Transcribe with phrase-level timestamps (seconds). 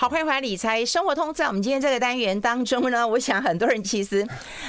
[0.00, 1.30] 好，欢迎回来理财生活通。
[1.34, 4.26] 在我们今天这个单元当中呢，我想很多人其实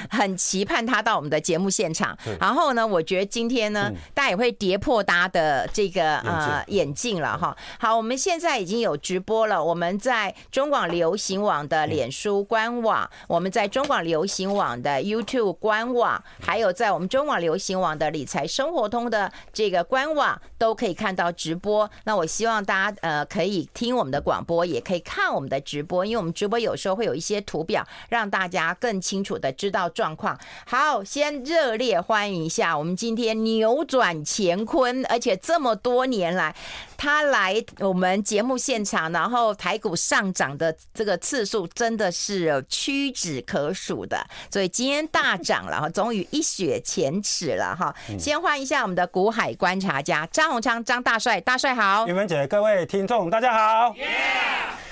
[0.09, 2.17] 很期盼他到我们的节目现场。
[2.37, 7.55] 然后呢，我觉得今天呢，大家也会跌破大家的这个呃眼镜了哈。
[7.79, 21.89] 好，我们现在已经有直播了，我们在中广流行网的脸书官网，我们在中广流行网的 YouTube 官网，还有在我们中广流行网的理财生活通的这个官网，都可以看到直播。
[22.03, 25.20] 那我希望大家呃可以听我们的广播，也可以看。
[25.21, 30.35] 看我们的直播，因为我们直播有时候会有一些图表，让大家更清楚的知道状况。
[30.65, 36.55] 好，先热烈欢迎一下我们今天扭转乾坤，而且这么多年来
[36.97, 47.93] 他来我们节目现场，然后台股上涨的这个次数真的是屈指可数的，所以今天大涨了哈，终于一雪前耻了哈。
[48.17, 53.93] 先欢迎一下我们的股海观察家张宏昌张大帅，大帅好，你们姐，各位听众大家好。
[53.93, 54.90] Yeah!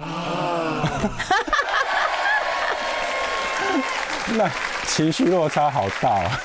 [0.00, 0.88] 啊，
[4.36, 4.50] 那
[4.86, 6.40] 情绪落差好大啊！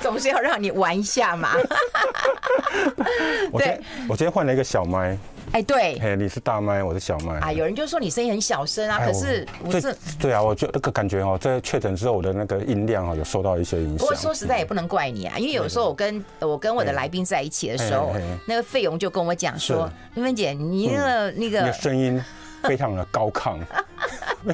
[0.00, 1.50] 总是要让你玩一下嘛。
[3.50, 5.16] 我对，我今天换了一个小麦。
[5.52, 7.38] 哎，对，嘿，你是大麦，我是小麦。
[7.40, 13.98] 啊，有人就说你声音很小声啊，可是我是对啊，我就那个感觉哦，在确诊之后，我的那个音量啊，有受到一些影响。
[13.98, 18.14] 不过说实在也不能怪你啊，因为有时候我跟我跟我的来宾在一起的时候，
[18.46, 22.22] 那个费勇就跟我讲说，英芬姐，你那个那个声音
[22.62, 23.58] 非常的高亢。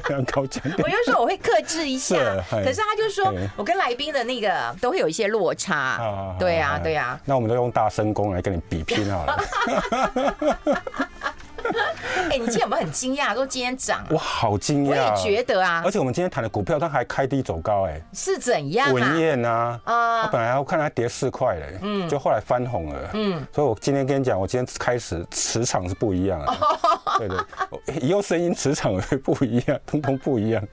[0.03, 2.15] 非常高强，我就说我会克制一下，
[2.49, 7.19] 可是他就说我跟来宾的那个都会有一些落差，对啊，对啊。
[7.23, 9.43] 那我们都用大声功来跟你比拼好了。
[12.29, 13.33] 哎，你今天有没有很惊讶？
[13.33, 15.81] 说今天涨，我好惊讶，我也觉得啊。
[15.85, 18.91] 而且我们今天谈的股票，它还开低走高，哎，是怎样？
[18.93, 26.57] 文燕啊，啊，本来我看它跌四块嘞，嗯，就后来翻红了，嗯，所以我今天跟你讲，我今天开始磁场是不一样的，
[27.19, 30.63] 对对，以后声音磁场也会不一样，通通不一样。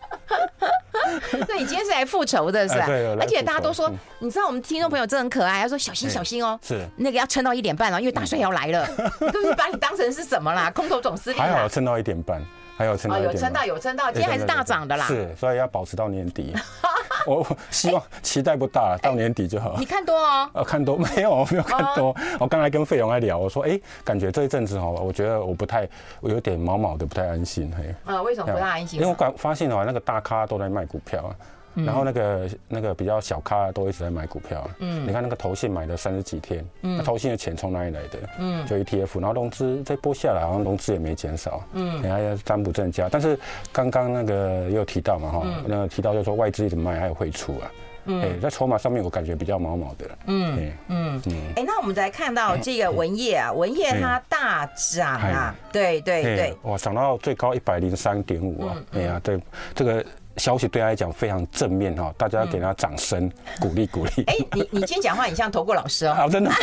[1.48, 2.86] 那你今天是来复仇的，是吧？
[2.86, 8.86] 对，而且大家都说，你知道我们听众朋友真的很可爱，他说小心小心哦，是那个要撑到一点半了，因为大帅要来了，
[9.32, 10.70] 就是把你当成是什么啦？
[10.70, 11.40] 空头总司令。
[11.40, 12.42] 还好撑到一点半，
[12.82, 15.06] 还有撑到有撑到有撑到，今天还是大涨的啦。
[15.06, 16.52] 是，所以要保持到年底。
[17.24, 19.76] 我希望期待不大，到年底就好。
[19.78, 20.50] 你看多哦？
[20.54, 21.30] 呃， 看多没有？
[21.30, 22.14] 我没有看多。
[22.40, 25.88] 我刚才跟费勇在聊，我说，哎，感觉这一阵子哈，我觉得我不太，
[26.20, 27.72] 我有点毛毛的，不太安心。
[27.78, 28.98] 嘿，啊，为什么不太安心？
[28.98, 31.36] 因为我感发现的话，那个大咖都在卖股票啊。
[31.74, 38.18] 然后那个那个比较小咖都一直在买股票，嗯，你看那个投信买了三十几天，嗯，那投信的钱从哪里来的？
[38.38, 43.38] 嗯，就 ETF，然后融资这波下来好像融资也没减少，嗯，然后要占不正加，但是
[43.72, 47.72] 刚刚那个又提到嘛哈，那个提到就是说外资一直卖还有汇出啊，
[48.04, 51.22] 嗯，在筹码上面我感觉比较毛毛的，嗯嗯。
[51.26, 59.40] 嗯，哎，那我们再看到这个文业啊，文业它大涨啊，对对对，哇，涨到最高一百零三点五啊，哎呀，对
[59.74, 60.04] 这个。
[60.36, 64.24] 消息对他来讲非常正面哈，大家要给他掌声鼓励鼓励。
[64.26, 66.14] 哎，你你今天讲话很像投顾老师哦。
[66.14, 66.50] 好， 真的。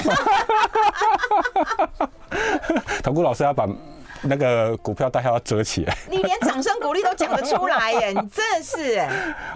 [3.03, 3.67] 投顾老师要把
[4.21, 5.97] 那个股票代号要折起来。
[6.09, 9.07] 你连掌声鼓励都讲得出来耶，你真的是。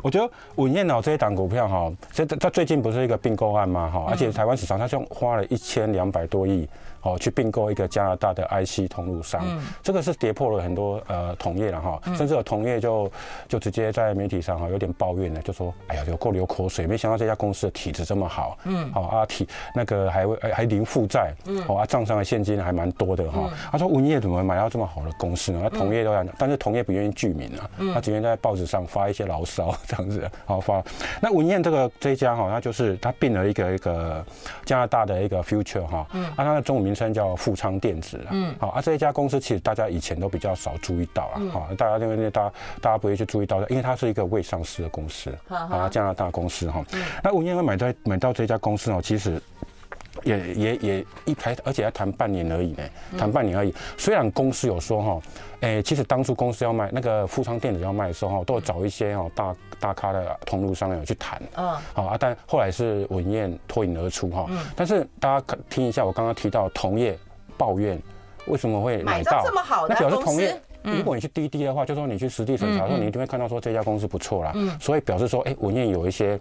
[0.01, 3.89] 我觉得稳燕脑这一档股票哈，这它最近不是一个并购案吗？
[3.93, 6.67] 哈，而且台湾市场它就花了一千两百多亿。
[7.03, 13.11] 哦，去并购一个加拿大的 IC 通路商，嗯、这个是跌破了很多呃同业了哈，甚至有同业就
[13.47, 25.59] 就直接在媒体上哈有点抱怨了，就说哎呀有够流口水，没想到这家公司的体质这么好，嗯，好啊体那个还会还零负债，嗯，好啊账上的现金还蛮多的哈，他说文业怎么买到这么好的公司呢？
[25.61, 30.81] 那同业都在，但是同业不愿意具名啊，他只愿在报纸上发一些牢骚这样子，好发。
[31.19, 34.25] 那文曄这个这一家哈，他就是他并了一个一个
[34.63, 36.92] 加拿大的一个 Future 哈，嗯，啊他的中文名。
[36.93, 46.85] 名称叫富昌电子，嗯，好啊，这一家公司其实大家以前都比较少注意到了，好，大家因为大家大家不会去注意到，因为它是一个未上市的公司，啊，加拿大公司哈，
[47.23, 49.41] 那文曄会买到买到这家公司哦，其实
[50.23, 52.83] 也也也一开，而且还谈半年而已呢，
[53.17, 53.73] 谈半年而已。
[53.97, 55.21] 虽然公司有说哈，
[55.61, 67.17] 哎，其实当初公司要卖那个富昌电子要卖的时候哈，都有找一些哈大大咖的通路商有去谈，嗯，好啊，但后来是文燕脱颖而出哈，但是大家听一下，我刚刚提到同业
[67.57, 67.99] 抱怨
[68.47, 70.39] 为什么会买到这么好的公
[70.91, 70.97] 司。
[70.97, 74.51] 如果你去滴滴的话，就说你去实地审查的时候，你一定会看到说这家公司不错啦。
[74.55, 76.39] 嗯，所以表示说，哎，文燕有一些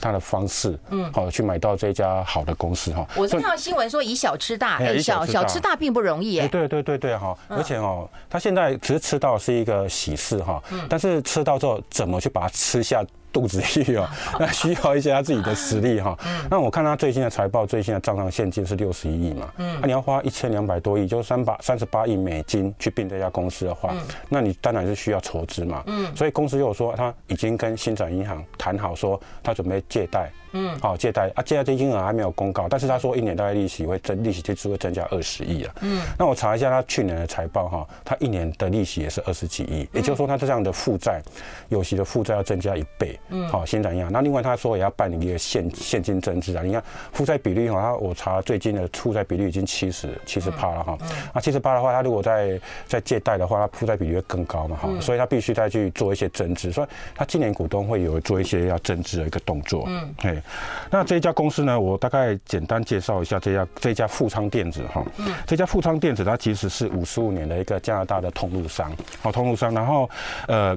[0.00, 3.06] 他的方式，嗯，好去买到这家好的公司哈。
[3.16, 6.48] 我是看到新闻说以小吃大，哎，小小吃大并不容易哎。
[6.48, 16.16] 对对对对哈，而且哦，他现在其实吃到是一个喜事哈，但是吃到之后怎么去把它吃下肚子里哦， 那需要一些他自己的实力哈。
[16.50, 19.52] 那我看他最新的财报，最新的账上现金是六十一亿嘛。
[19.58, 19.78] 嗯。
[19.80, 23.94] 那你要花一千两百多亿，就是三百三十八亿美金去并这家公司的话，
[24.28, 25.82] 那你当然是需要筹资嘛。
[25.86, 26.14] 嗯。
[26.16, 30.30] 所以公司又说他已经跟新展银行谈好，说他准备借贷。
[30.52, 30.76] 嗯。
[30.80, 35.74] 好，借贷啊，借贷的金额还没有公告，但是他说一年大概利息会增，利息支出会增加二十亿啊。
[35.82, 36.02] 嗯。
[36.18, 41.22] 那我查一下他去年的财报哈，他一年的利息也是二十几亿，也就是说他这样的负债，
[41.68, 43.18] 有息的负债要增加一倍。
[43.28, 44.10] 嗯，好，先怎样？
[44.10, 46.62] 那另外他说也要办理一个现现金增资啊。
[46.62, 46.82] 你看
[47.12, 50.98] 负债比率哈，他我查最近的负债比率已经七十七十八了哈。
[51.32, 54.88] 那七十八的话，他如果在在借贷的话，他负债比率会更高嘛哈。
[55.00, 59.84] 所以他必须再去做一些增资，所以他今年股东会有做一些要增资的一个动作。
[59.86, 60.42] 嗯，哎，
[60.90, 65.04] 那这一家公司呢，我大概简单介绍一下这家这家富昌电子哈。
[65.18, 68.92] 嗯，这家富昌电子它其实是五十五年的一个加拿大的通路商，
[69.22, 70.10] 哦通路商，然后
[70.48, 70.76] 呃。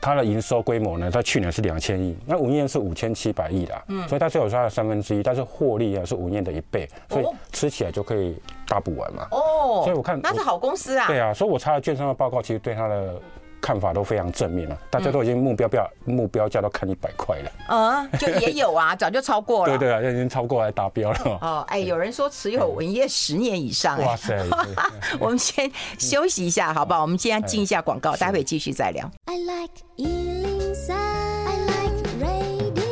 [0.00, 8.36] 它的营收规模呢，在去年是两千亿，那五燕是五千七百亿的，嗯，所以它只有它的三分之一，但是获利啊是五燕的一倍，所以吃起来就可以
[8.66, 13.20] 大补完嘛，哦，所以我看那是好公司啊，对啊，所以我查了券商的报告，其实对它的。
[13.62, 17.52] 看法都非常正面了，大家都已经目标标目标价都看一百块了。
[17.68, 19.78] 嗯，就也有啊， 早就超过了。
[19.78, 21.38] 对对啊，已经超过来达标了。
[21.40, 24.02] 哦，哎，有人说持有文业十年以上。
[24.02, 24.36] 哇塞！
[25.20, 27.02] 我们先休息一下，好不好？
[27.02, 29.08] 我们今天进一下广告，待会继续再聊。
[29.26, 32.82] I like 103, I like radio。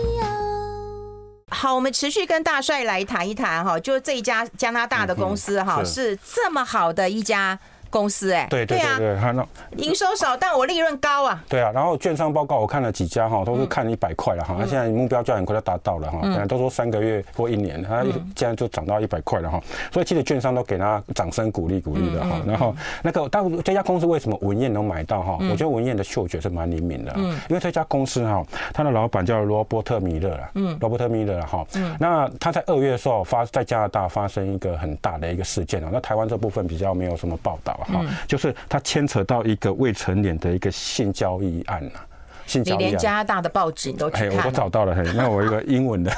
[1.50, 7.58] 好，我们持续跟大帅来谈一谈哈，就这一家加拿大的公司哈，是这么好的一家。
[7.90, 9.46] 公司哎，对对对对，看到
[9.76, 11.44] 营收少，但我利润高啊。
[11.48, 18.02] 对啊，然后券商报告我看了几家哈，都是看一百块了哈，那现在目标价很快就达到了哈，本来都说三个月或一年，它
[18.36, 19.60] 现在就涨到一百块了哈，
[19.92, 22.40] 所以其实券商都给他掌声鼓励鼓励的哈。
[22.46, 25.38] 然后那个，但这家公司为什么文燕能买到哈？
[25.50, 37.78] 我觉得文燕的嗅觉是蛮灵敏的，嗯因为这家公司哈，他的老板叫罗伯特米勒了，嗯，罗伯特米勒哈，嗯那他在二月的时候发在加拿大发生一个很大的一个事件啊，那台湾这部分比较没有什么报道。
[37.84, 42.00] 哈，就是他牵扯到一个未成年的一个性交易案呐，
[42.46, 42.80] 性交易案。
[42.80, 44.94] 你连加拿大的报纸你都去看，我都找到了。
[45.14, 46.10] 那我一个英文的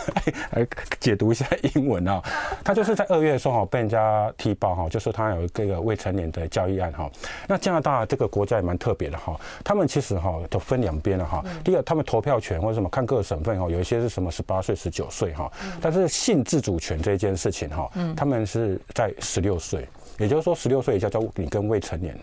[0.52, 0.66] 来
[1.00, 2.22] 解读一下英文啊，
[2.64, 7.10] 他就是在二月的时候哈被人家踢爆哈，就是他有一个未成年的交易案哈。
[7.48, 11.44] 那加拿大这个国家也蛮特别的哈，他们其实哈都分两边了哈。
[11.64, 15.50] 第一个，他们投票权或者什么看各个省份哈，有一些是什么十八岁、十九岁哈，
[15.80, 19.86] 但是性自主权这件事情哈，他们是在十六岁。
[20.22, 22.16] 也就是说，十六岁以下叫你跟未成年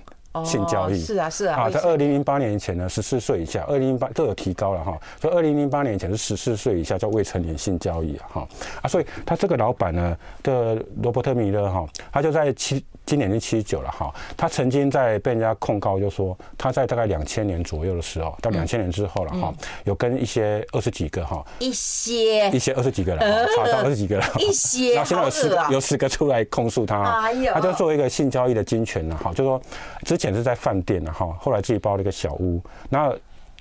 [0.46, 0.98] 性交易。
[0.98, 1.64] 是啊，是啊。
[1.64, 4.98] 啊，在二零零八年以前呢，十四岁以下，二零零八都有提高了哈。
[5.22, 8.48] 所以二零零八年以前是十四岁以下叫未成年性交易啊哈
[8.82, 12.84] 啊，所以他这个老板呢的罗伯特米勒哈，他就在七。
[13.10, 19.52] 今年已经七十九了哈，他曾经在被人家控告，就说他在大概两千年左右的时候，到两千年之后了哈，
[19.84, 22.48] 有跟一些二十几个哈，一些。
[22.52, 29.60] 一些二十几个人查到二十几个人， 一些，然后现在有十个有十个出来控诉他，他就作为一个性交易的金权呢哈，就说
[30.06, 33.12] 之前是在饭店呢哈，后来自己包了一个小屋，那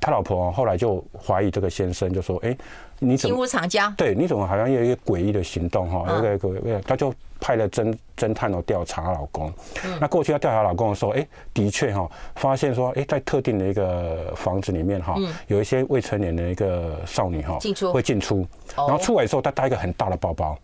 [0.00, 2.54] 他老婆后来就怀疑这个先生，就说哎，
[2.98, 3.46] 你怎么？
[3.96, 6.04] 对，你怎么好像有一个诡异的行动哈？
[6.06, 7.14] 那个个他就。
[7.40, 9.54] 派了侦侦探哦调查老公，
[10.00, 11.24] 那过去要调查老公的时候，哎，
[11.54, 15.14] 的确哈，发现说，哎，在特定的一个房子里面哈，
[15.46, 17.56] 有一些未成年的一个少女哈，
[17.92, 18.44] 会进出，
[18.76, 20.58] 然后出来的时候，她带一个很大的包包，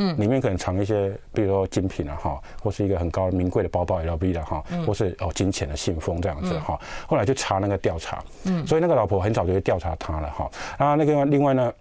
[0.00, 11.72] 嗯，里面可能藏一些，比如说精品啊哈，或是一个很高名贵的包包 LV 的哈，或是哦金钱的信封这样子哈，后来就查那个调查，嗯，所以那个老婆很早就去调查他了哈，啊，那个另外呢。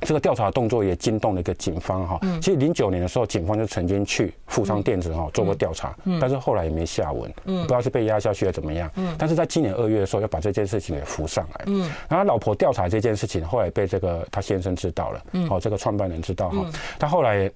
[0.00, 2.20] 这个调查动作也惊动了一个警方哈。
[2.40, 8.90] 其实零九年的时候，警方就曾经去富商电子哈做过调查，但是后来也没下文，不知道是被压下去了怎么样。
[9.18, 11.64] 但是在今年二月的时候，要把这件事情给浮上来。
[12.08, 16.64] 然后他老婆调查这件事情，后来被这个他先生知道了，哦，这个创办人知道哈。
[16.98, 17.50] 他后来。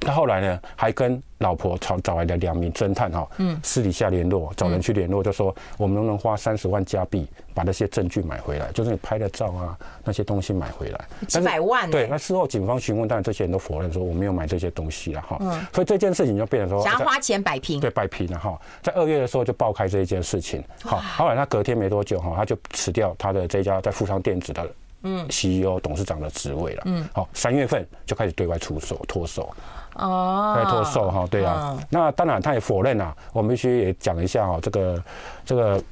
[0.00, 11.90] 他后来呢，还跟老婆找找来的两名侦探哈，嗯，私底下联络，找人去联络，就说我们能不能花三十万加币把那些证据买回来，就是你拍的照啊那些东西买回来，几百万。
[11.90, 15.36] 对，那事后警方询问，当然这些人都否认说我没有买这些东西了哈。
[15.40, 18.60] 嗯，所以这件事情就变成说想要花钱摆平，对，摆平了哈。
[18.82, 24.70] 在二月的时候就爆开这一件事情，好，后来他隔天没多久哈，他就辞掉他的这家在富商电子的
[25.02, 25.26] 嗯。
[25.28, 29.54] CEO 董事长的职位了，嗯，好，三月份就开始对外出手脱手。
[29.94, 35.02] 哦，在脱售哈，对啊，那当然他也否认啊，我们必须也讲一下哈，这个
[35.44, 35.82] 这个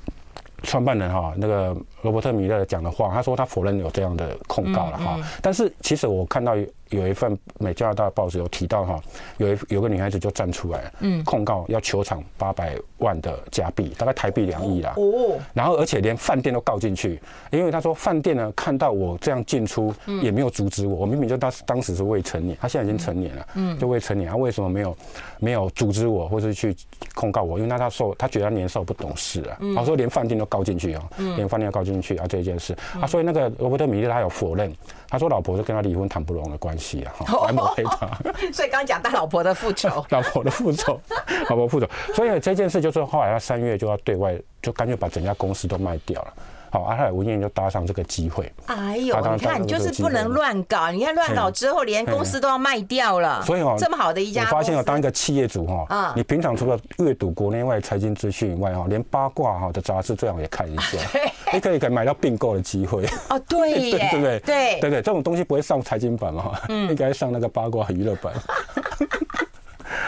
[0.62, 6.54] 创办人哈，那个罗伯特米勒讲的话，他说他否认有这样的控告了哈，但是其实我看到。
[6.92, 9.00] 有一份美加拿大的报纸有提到哈，
[9.38, 14.94] 有一有个女孩子就站出来，嗯，控告要球场八百万的加币，大概台币两亿啦。
[14.96, 15.38] 哦。
[15.54, 17.20] 然后而且连饭店都告进去，
[17.50, 24.96] 因为他说饭店呢看到我这样进出，也没有阻止我，我明明就当当时是未成年，他现在已经成年了，嗯，就未成年，他为什么没有
[25.38, 26.76] 没有阻止我，或是去
[27.14, 27.58] 控告我？
[27.58, 31.02] 因为那他受他觉得他年少不懂事啊，他说连饭店都告进去哦，
[31.36, 32.76] 连饭店都告进去啊这件事。
[33.00, 34.72] 啊，所以那个罗伯特米利他有否认，
[35.12, 38.08] 他说老婆是跟他离婚谈不拢的关系啊，哈，来抹黑他。
[38.50, 40.98] 所以刚刚讲他老婆的复仇，老婆的复仇，
[41.50, 46.32] 老婆复仇，所以这件事就是后来他三月就要对外，就干脆把整家公司都卖掉了。
[46.72, 48.50] 好，阿泰文艳就搭上这个机会。
[48.64, 50.90] 哎呦，你看，你就是不能乱搞。
[50.90, 53.42] 你看乱搞之后，连公司都要卖掉了。
[53.42, 60.98] 所以哦，这么好的一家，我发现哦，当一个企业主哈，啊，你平常除了阅读国内外财经资讯以外哈，连八卦哈的杂志最好也看一下。
[61.52, 63.04] 你可以可以买到并购的机会。
[63.28, 68.32] 哦，对， 对对对对对，这种东西不会上财经版嘛，应该上那个八卦娱乐版。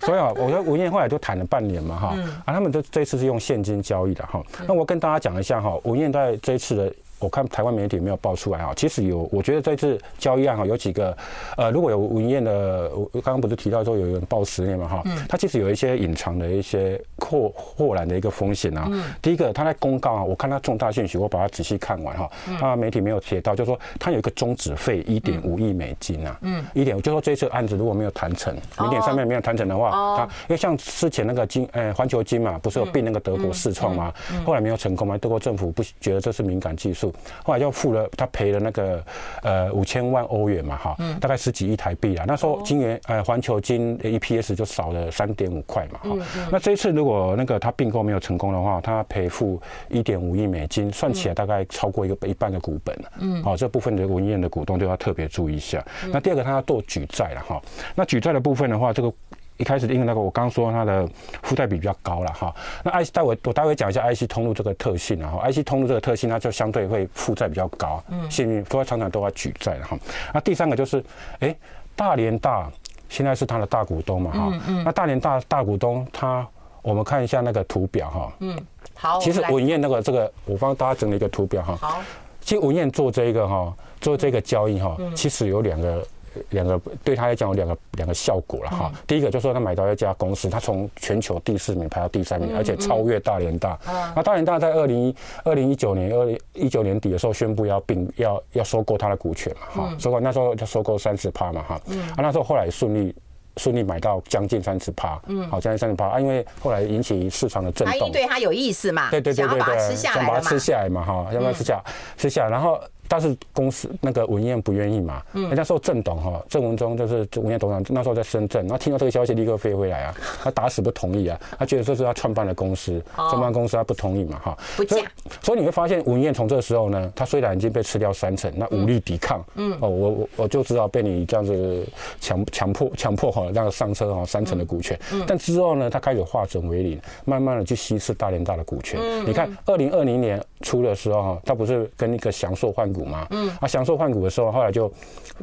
[0.07, 4.41] 所以啊，我跟文燕后来就谈了半年嘛，哈，啊，他们这这次是用现金交易的哈。
[4.67, 6.95] 那我跟大家讲一下哈，文燕在这一次的。
[7.19, 11.17] 我看台湾媒体没有报出来啊，其实有，我觉得这次交易案哈有几个，
[11.57, 18.91] 呃，如果有文彦的，我刚刚不是提到说有人报十年嘛哈，他其实有一些隐藏的一些或或然的一个风险啊。
[19.23, 22.31] 第一个，他在公告啊，我看他重大讯息，我把它仔细看完哈，
[22.61, 34.13] 他媒体没有写到，就是说他有一个终止费一点五亿美金啊，嗯，一点，就说这次案子如果没有谈成，零点上面没有谈成的话，他因为像之前那个金，呃，环球金嘛，不是有并那个德国世创吗？
[34.45, 37.06] 后来没有成功嘛，德国政府不觉得这是敏感技术。
[37.45, 39.03] 后来就付了，他赔了那个
[39.43, 42.25] 呃五千万欧元嘛，哈，大概十几亿台币啊。
[42.27, 46.17] 那时候今年呃环球金的 EPS 就少了三点五块嘛，哈。
[46.51, 53.13] 那这一次如果那个他并购没有成功的话，他赔付一点五亿美金，算起来大概超过一个一半的股本了。
[53.21, 55.85] 嗯，好，这部分的文彦的股东就要特别注意一下。
[56.13, 57.61] 那第二个他要做举债了哈。
[57.95, 59.13] 那举债的部分的话，这个。
[59.59, 61.09] 一开始因为那个我刚说它的
[61.43, 69.99] 负债比比较高了哈，那 IC 待会我待会讲一下 IC 通路这个特性然后 IC 通路这个特性它就相对会负债比较高，嗯，幸运所以常常都要举债哈。
[70.33, 71.05] 那第三个就是，
[71.41, 71.55] 哎，
[71.95, 72.71] 大连大
[73.09, 74.85] 现在是它的大股东嘛哈，嗯嗯。
[74.85, 76.47] 那大连大大股东它，
[76.83, 78.59] 我们看一下那个图表哈，嗯，
[78.95, 82.03] 好，其实文燕那个这个我帮大家整理一个图表哈，好，
[82.41, 86.03] 其实文燕做这个哈，做这个交易哈，其实有两个。
[86.51, 88.93] 两个对他来讲有两个两个效果了哈。
[89.07, 93.79] 第一个就是说他买到一家公司，他从全球第四名排到第三名，而且超越大连大。
[94.15, 95.15] 那大连大在二零
[95.45, 101.75] 二零一九年二零一九年底的时候宣布要并要要收购他的股权嘛哈，收购那时候就收购三十趴嘛哈。
[102.17, 103.15] 啊那时候后来顺利
[103.57, 106.07] 顺利买到将近三十趴，嗯，好将近三十趴。
[106.09, 111.83] 啊，因为后来引起市场的震动，对他有意思嘛，对对对对对，想把它吃下来嘛哈，要不要吃下
[112.17, 112.81] 吃下，然后。
[113.09, 125.01] 但是公司那个文彦不愿意嘛，嗯，那时候郑董哈，郑文忠就是文彦董事长，那时候在深圳，然后听到这个消息立刻飞回来啊， 他打死不同意啊，他觉得这是他创办的公司，创办公司他不同意嘛哈，不讲，
[125.43, 131.87] 所以你会发现文彦从这个时候呢，他虽然已经被吃掉三成，那无力抵抗，嗯，哦，我我我就知道被你这样子
[132.21, 144.91] 强强迫强迫哈，让他上车哈三成的股权，嗯，但之后呢，他开始化整为零，慢慢的去稀释大连大的股权，嗯，你看二零二零年初的时候哈，他不是跟那个祥硕换股嘛，嗯，啊，享受换股的时候，后来就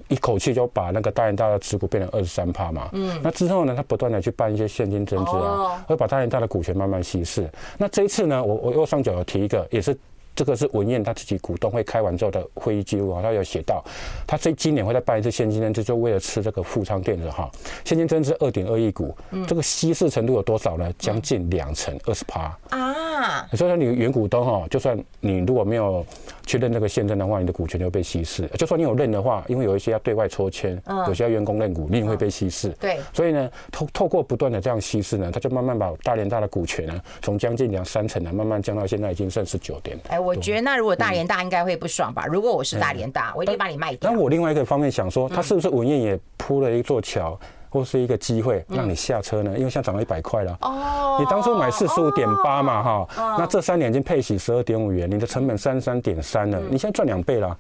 [0.08, 7.48] 一口气就把那个大联大的持股变成二十三趴嘛，嗯，那之后呢，他不断的去办一些现金增资啊，会把大联大的股权慢慢稀释。
[7.78, 9.96] 那这一次呢，我我右上角有提一个，也是。
[10.36, 13.84] 这个是文燕他自己股东会开完之后的会议记录啊，他有写到，
[14.26, 17.48] 他这今年会再办一次现金增资，就为了吃这个富昌电子哈，
[17.86, 19.16] 现金增资二点二亿股，
[19.48, 20.92] 这个稀释程度有多少呢？
[20.98, 23.48] 将近两成，二十趴啊！
[23.52, 26.04] 所以说你原股东哈，就算你如果没有
[26.46, 32.70] 去认这个现增的话，你的股权就被稀释；就算你有认的话，因为有一些要对外抽签，有些要员工认股，你也会被稀释。
[32.80, 39.98] 对，所以呢，透透过不断的这样稀释呢，他就慢慢把大连大的股权呢，从将近两三成呢，慢慢降到现在已经剩十九点。
[40.10, 42.26] 哎我觉得那如果大连大应该会不爽吧？
[42.26, 44.12] 如果我是大连大，我一定把你卖掉。
[44.12, 47.40] 那我另外一个方面想说，他是不是文艳也铺了一座桥，
[47.74, 49.58] 或是一个机会让你下车呢？
[49.58, 50.56] 因为现在涨了一百块了。
[50.62, 51.18] 哦。
[51.20, 53.36] 你当初买四十五点八嘛，哈。
[53.40, 57.58] 那这三年已经配息十二点五元，你的成本三十三点三了，你现在赚两倍了。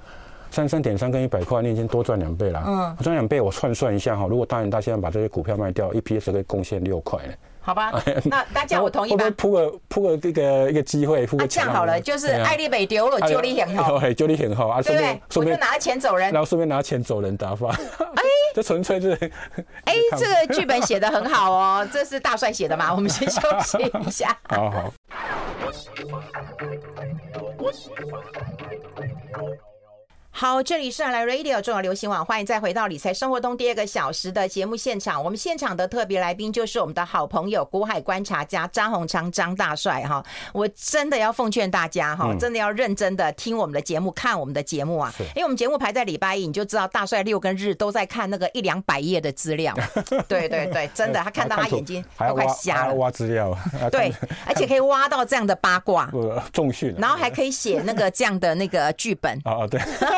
[0.51, 2.63] 三十三点三跟一百块，你已经多赚两倍了。
[2.67, 2.95] 嗯。
[3.01, 7.33] 赚两倍，我算算一下哈，如果大元大现在把这些股票卖掉，EPS 可以贡献六块呢。
[7.65, 7.91] 好吧，
[8.25, 9.23] 那大家我同意吧。
[9.37, 15.21] 铺个铺个这个一个机会，铺个这样好了，就是爱丽北丢了，就你很好，就你很好啊，对不对？
[15.35, 17.69] 我就拿钱走人，然后顺便拿钱走人打发。
[17.69, 19.13] 哎， 这纯粹是，
[19.85, 22.93] 哎，这个剧本写的很好哦，这是大帅写的嘛？
[22.93, 24.37] 我们先休息一下。
[24.49, 24.93] 好 好。
[30.35, 35.23] 好，这里是来 Radio 重要流行网，欢迎再回到理财生活通第二个小时的节目现场。
[35.23, 40.25] 我们现场的特别来宾就是我们的好朋友股海观察家张鸿昌张大帅哈。
[40.51, 49.71] 我真的要奉劝大家哈，真的要认真的听我们的节目，看我们的节目啊，因为我们节目排在礼拜一，你就知道大帅六跟日都在看那个一两百页的资料。
[50.27, 52.95] 对对对，真的，他看到他眼睛都快瞎了。
[52.95, 53.55] 挖资料，
[53.91, 54.11] 对，
[54.47, 56.11] 而且可以挖到这样的八卦，
[56.51, 59.39] 重训，然后还可以写那个这样的那个剧本。
[59.45, 59.79] 啊啊，对。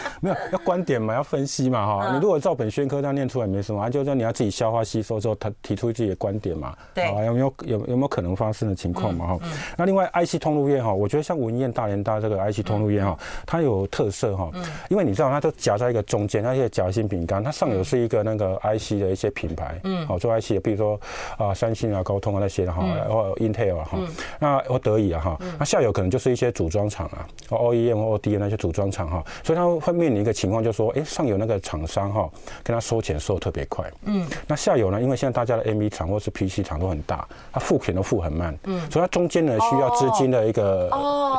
[0.20, 2.16] 没有要观点嘛，要分析嘛，哈、嗯。
[2.16, 6.74] 你如果照本宣科这样念出来没什么，啊，就是你要自己消化吸收之后，他提出自己的观点嘛。
[6.94, 7.04] 对。
[7.04, 9.26] 啊，有没有有有没有可能发生的情况嘛？
[9.26, 9.38] 哈、
[9.76, 14.50] 那另外，IC 通路业哈，我觉得像文燕、大连大这个 IC 通路业哈，嗯、它有特色哈。
[14.54, 14.64] 嗯。
[14.88, 20.06] 因为你知道，它都夹在一个中间，那些夹心饼干，它上游是一个那个 IC 的一些品牌，嗯。
[20.06, 20.98] 好，做 IC 的，比如说
[21.38, 23.98] 啊，三星啊、高通啊那些的哈，或 Intel 啊哈。
[24.00, 24.08] 嗯。
[24.38, 32.30] 那或德以啊哈，那下游可能就是一些组装厂啊，OEM 或 ODM 那些组装厂哈，所以它会面临一个情况，就是说，哎，上游那个厂商哈，
[32.62, 40.88] 跟他收钱收得特别快，嗯，那下游呢，因为现在大家的 M V 厂或是 PC 厂都很大，他付钱都付很慢，嗯，所以它中间呢需要资金的一个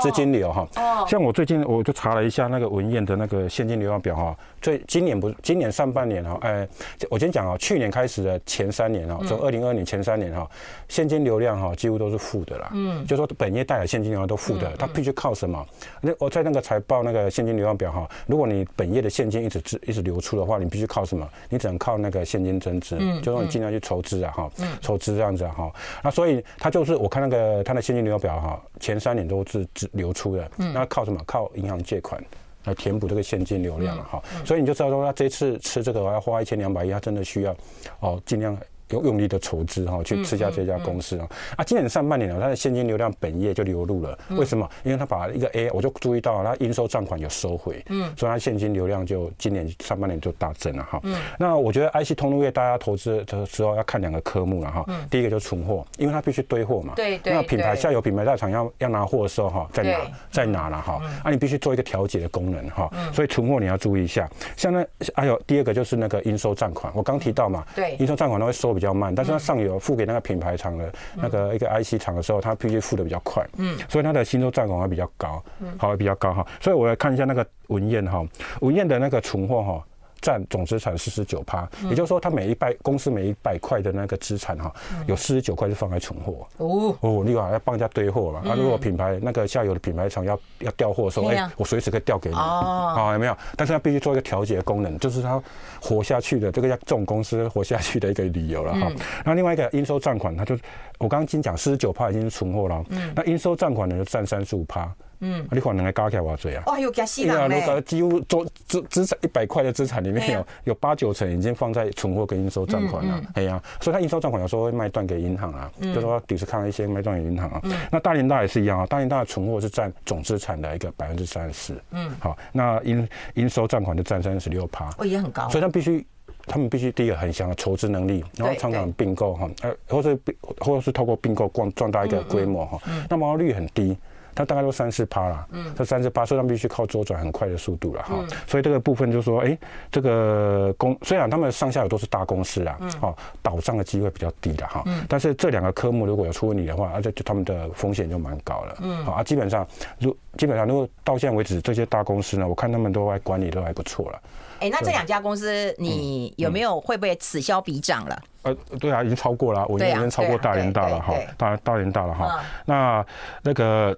[0.01, 6.67] 资金流哈，哦，像我最近我就查了一下那个文燕的那个现金流量表哈，所以今年不，今年上半年哈，哎，
[7.09, 10.49] 我先讲啊，去年开始的前三年哈，从二零二年前三年哈，
[10.87, 15.65] 现金流量哈几乎都是负的啦，嗯，就说本业带来现金流量都负的，它必须靠什么？
[16.01, 21.27] 那我在那个财报那个现金流量表哈，如果你本业的现金一直支一直流出的话，你必须靠什么？
[21.49, 25.71] 你只能靠那个现金增值，嗯，就说你尽量去筹资啊，哈，筹资这样子哈。
[26.03, 31.19] 那所以它就是我看那个它的现金流表哈，前三年都是支流出的，嗯，那靠什么？
[31.25, 32.23] 靠银行借款
[32.65, 34.21] 来填补这个现金流量哈。
[34.45, 37.55] 所以你就知道说，他这次吃这个我要花一千两百亿，他真的需要
[37.99, 38.57] 哦，尽量。
[38.89, 41.27] 有用力的筹资哈，去吃下这家公司啊！
[41.57, 44.17] 啊，今年上半年呢，它的现金流量本业就流入了。
[44.29, 44.69] 为什么？
[44.83, 50.99] 因为它把一个 A，我就注意到它应收账款有收回，嗯，所以它现金流量就今年上半年就大增了哈。
[51.03, 54.85] 嗯，那我觉得 IC 通路业大家投资的时候要看两个科目了哈。
[54.87, 56.93] 嗯，第一个就是存货，因为它必须堆货嘛。
[56.95, 57.33] 对对。
[57.33, 61.01] 那品牌下游品牌大厂要要拿货的时候哈，在哪在哪了哈？
[61.23, 62.89] 啊，你必须做一个调节的功能哈。
[62.93, 63.13] 嗯。
[63.13, 64.29] 所以存货你要注意一下。
[64.55, 67.65] 像那还有第二个就是那个应收账款，我刚提到嘛。
[67.75, 67.95] 对。
[67.99, 76.45] 应收账款它会收比较慢，但是它上游付给那个品牌厂的那个一个 IC 厂的时候，它必须付的比较快，嗯，所以它的应收占款会比较高，嗯，好，会比较高哈。
[76.61, 78.23] 所以我来看一下那个文燕哈，
[78.61, 79.83] 文燕的那个存货哈。
[80.21, 84.73] 占总资产四十九趴，也就是说，它每一百公司每一百块的那个资产哈，
[85.05, 86.47] 有四十九块是放在存货。
[86.57, 88.41] 哦哦，另外要帮人家堆货嘛。
[88.49, 92.35] 啊，如果品牌那个下游的品牌厂要要调货的时候，哎，我随时可以调给你。
[92.35, 93.37] 哦，啊，有没有？
[93.55, 95.41] 但是它必须做一个调节功能，就是它
[95.81, 98.91] 活下去的这个叫这种公司活下去的一个理由了哈。
[99.23, 100.55] 那另外一个应收账款，它就
[100.97, 102.83] 我刚刚已经讲四十九趴已经是存货了。
[102.89, 104.91] 嗯，那应收账款呢就占三十五趴。
[105.19, 106.63] 嗯，你可能还加起来多少啊？
[106.67, 107.59] 哇，又加死人嘞！
[107.59, 117.61] 如果几乎做资资产一百块的资产里面有有八九成已经放在存货跟应收账款了，哎呀，所以它应收账款有时候会卖断给银行啊，就说抵是看一些卖断给银行啊。
[117.91, 121.73] 那大连大也是一样啊，大连大的存货是占总资产的一个百分之三十。
[121.91, 125.49] 嗯，好，那应应收账款就占三十六趴，哦，也很高。
[125.49, 126.05] 所以他必须，
[126.45, 130.17] 他们必须第一个很强的筹资能力，然后常常并购哈，呃，或者
[130.59, 133.97] 或是透过并购壮壮大一个规模哈，那毛利率很低。
[134.37, 138.13] 它大概都三四趴了，嗯，这三四趴，所以他们必须靠周转很快的速度了哈。
[138.19, 139.59] 嗯、所以这个部分就是说，哎、欸，
[139.91, 154.21] 这个公虽然他们上下游都是大公司啦，嗯，好，倒账的机会比较低的哈，嗯，但是这两个科目如果有出问题的话，而且就他们的风险就蛮高了，嗯，好啊，基本上如基本上如果到现在为止这些大公司呢，我看他们都还管理都还不错了。
[154.59, 158.21] 哎、欸，那这两家公司你有没有会不会此消彼长了？
[158.43, 163.05] 呃，对啊，已经超过了，我已经超过大连大了哈，大大连大了哈，那
[163.41, 163.97] 那个。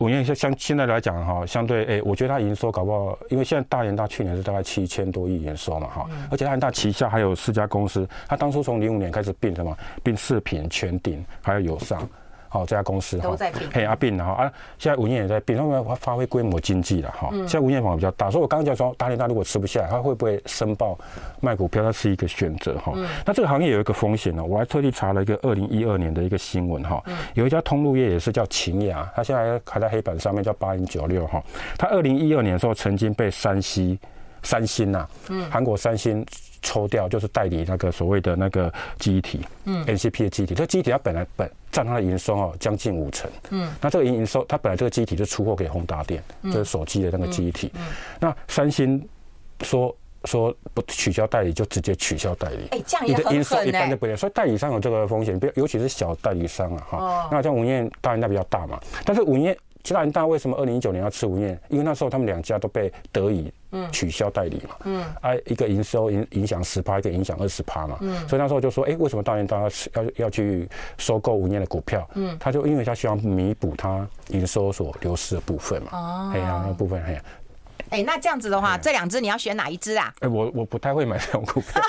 [0.00, 12.08] 文曄像像现在来讲哈，相对哎，我觉得它营收搞不好，因为现在大研大去年是大概七千多亿营收嘛哈，而且大研大旗下还有四家公司，它当初从零五年开始并什么，并视频、全鼎还有友尚。
[12.52, 13.30] 好，这家公司哈，
[13.72, 17.28] 嘿阿并了哈啊，现在文彦也在变，他们发挥规模经济了哈。
[17.30, 20.98] 现在文曄房比较大，所以我刚刚讲说，大连大如果吃不下来，他会不会申报
[21.40, 21.80] 卖股票？
[21.80, 22.92] 它是一个选择哈。
[23.24, 27.00] 那这个行业有一个风险呢，我还特地查了一个二零一二年的一个新闻哈，
[27.34, 31.40] 有一家通路业也是叫秦雅，它现在还在黑板上面叫八零九六哈，
[31.78, 33.96] 它二零一二年的时候曾经被山西
[34.42, 36.26] 三星呐，嗯，韩国三星。
[36.62, 47.82] 抽掉就是代理那个所谓的那个记忆体，嗯，NCP 的记忆体，这个记忆体它本来本占它的营收哦将近五成，嗯，那这个营收它本来这个记忆体就出货给宏达电，就是手机的那个记忆体，嗯，
[48.18, 49.06] 那三星
[49.62, 59.56] 说说不取消代理就直接取消代理，哎，这样也很狠，你的一般就不对，所以代理商有这个风险，尤其是小代理商啊，哈，那像文燕大人大比较大嘛，但是文曄。
[59.82, 61.58] 大联大为什么二零一九年要吃文燕？
[61.70, 63.30] 因为那时候他们两家都被德
[63.72, 69.68] 仪取消代理嘛，嗯，啊，一个营收影影响十趴，一个影响二十趴嘛，嗯，所以那时候就说，哎，为什么大连大要
[70.02, 72.08] 要要去收购五年的股票？
[72.14, 77.22] 嗯，他就因为他希望弥补他营收所流失的部分嘛，哦，哎呀，那部分哎呀。
[77.90, 80.12] 哎、欸，那这样子的话，这两只你要选哪一只啊？
[80.20, 81.82] 哎、欸，我我不太会买这种股票。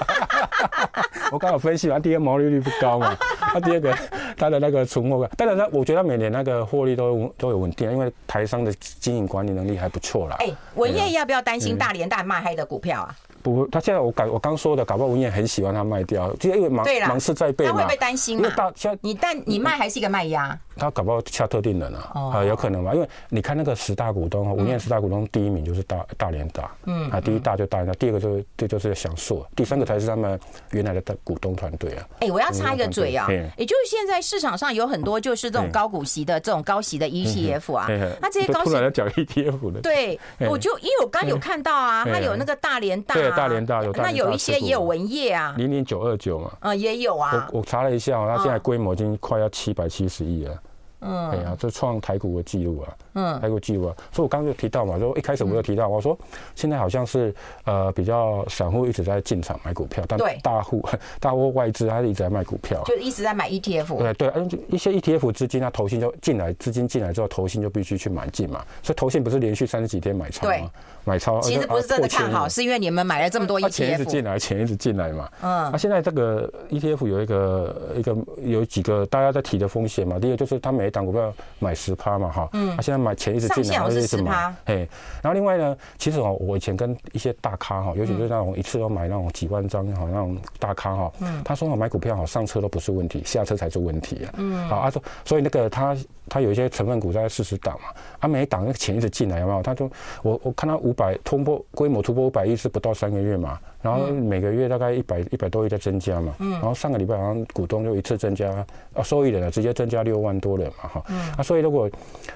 [1.31, 3.15] 我刚好分析完，第一个毛利率不高嘛，
[3.53, 3.95] 那第二个
[4.35, 10.37] 它的那个存货，当然它我觉得它每年那个获利都都有稳定，因为台商的经营管理能力还不错啦。
[10.39, 13.15] 哎、欸，文曄要不要担心大连大卖黑的股票啊？
[13.43, 17.71] 不，他现在我改我刚说的，搞不好文彦很喜欢他卖掉，就因为忙忙事在背嘛。
[17.71, 18.43] 他会不会担心嘛？
[18.43, 20.57] 因为大现在你但你卖还是一个卖压。
[20.77, 22.93] 他搞不好下特定人啊，啊，有可能吧？
[22.93, 30.39] 因为你看那个十大股东，五年十大股东第一名就是大大连大，嗯，啊，第一大就大连大，第二个就是这就是享硕，第三个才是他们
[30.71, 32.07] 原来的大股东团队啊。
[32.19, 37.87] 哎，我要插一个嘴啊，也就是现在市场上有很多就是这种高股息的这种高息的 ETF 啊，
[38.21, 50.57] 那这些高息突然讲 ETF 的，对，我就因为我刚有看到啊，它有那个大连大，对，大连大有，那有一些也有文业啊，零零九二九嘛，嗯，也有啊，我我查了一下，它现在规模已经快要七百七十亿了。
[51.01, 56.17] 嗯，哎呀，这创台股的记录啊，嗯，台股记录啊，所以我刚刚就提到嘛，就一开始我就提到，我说
[56.55, 57.33] 现在好像是
[57.65, 60.83] 呃比较散户一直在进场买股票，但大户
[61.19, 63.97] 大户外资他一直在卖股票，就一直在买 ETF。
[63.97, 70.69] 对对，嗯，一些 ETF 资金它投信就进来，资金进来之后，投信就必须去买进嘛，所以投信不是连续三十几天买超吗？
[71.03, 75.29] 买超其实不是真的看好，是因为你们买了这么多 ETF，钱一直进来，钱一直进来嘛。
[75.41, 81.71] 嗯，那现在这个 ETF 有一个一个有几个大家在提的风险嘛，第一个就是它每一档股票买。
[81.81, 84.87] 十趴嘛哈，嗯，他现在买钱一直进来，还是一直买，哎，
[85.23, 95.97] 然后另外呢，其实哦，我以前跟一些大咖哈，尤其是那种一次要买那种几万张哈，那种大咖哈，嗯，他说哦，买股票好上车都不是问题，下车才是问题啊，嗯，好，他说，所以那个他
[96.29, 97.87] 他有一些成分股在四十档嘛，
[98.19, 99.63] 啊，每一档那个钱一直进来有没有？
[99.63, 99.89] 他说
[100.21, 103.59] 我我看他五百突破规模突破五百亿是不到三个月嘛。
[103.81, 108.49] 然后每个月大概一百一百多亿在增加嘛，嗯，然后上个礼拜好像股东就一次增加，
[108.93, 111.89] 啊，受益人啊直接增加六万多人嘛，哈，嗯，啊，所以如果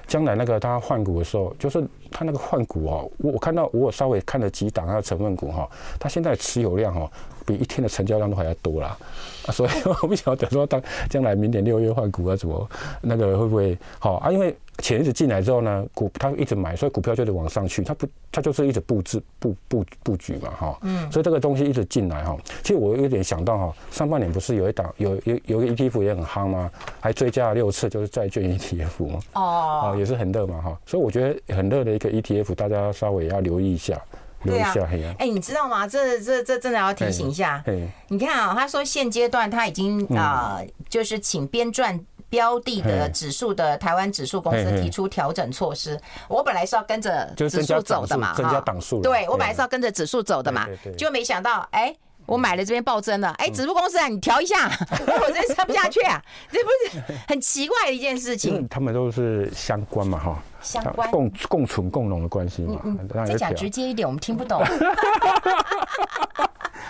[0.06, 7.10] 将来那个他换股的时候，就是他那个换股哦，我我看到我稍微看了几档他的成分股哈，他现在持有量哈
[7.46, 8.98] 比一天的成交量都还要多啦，
[9.46, 9.70] 啊，所以
[10.02, 12.68] 我不晓得说当将来明年六月换股啊怎么
[13.00, 14.30] 那个会不会好啊？
[14.30, 22.36] 因为钱一直进来之后呢，股它一直买，所以股票就得往上去，它不它就是一直布置布布布局嘛，哈，嗯，所以这个东西一直进来哈。
[22.62, 26.70] 其实我有点想到哈，上半年不是有一档有有有个 ETF 也很夯吗？
[27.00, 30.78] 还追加了六次，就是债券 ETF 嘛，哦，也是很热嘛，哈。
[30.84, 33.98] 所以我觉得很热的一个 ETF，大家稍微要留意一下，
[34.46, 34.88] 留意一下。
[34.90, 35.86] 哎、啊，你知道吗？
[35.86, 37.62] 这这这真的要提醒一下。
[38.08, 42.00] 你看啊，他说现阶段他已经啊、呃，就是请编撰。
[42.28, 49.00] 标的的指数的台湾指数公司提出调整措施，我本来是要跟着指数走的嘛，增加档数。
[49.00, 50.66] 对，我本来是要跟着指数走的嘛，
[50.98, 51.94] 就没想到，哎，
[52.26, 58.66] 我买了这边暴增了，哎，指数公司啊，你调一下， 我真撑不下去啊，这不是很奇怪的一件事情？
[58.68, 62.80] 他们都是相关嘛，哈，相关共共存共荣的关系嘛。
[63.26, 64.62] 再讲直接一点，我们听不懂。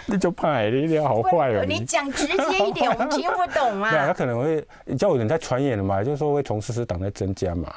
[0.09, 1.65] 那就怕你这样好坏哦！
[1.69, 3.91] 你讲直接一点，我们听不懂啊。
[3.91, 4.65] 对啊，他可能会
[4.97, 7.73] 叫有人在传言的嘛，就是说会从四十档在增加嘛。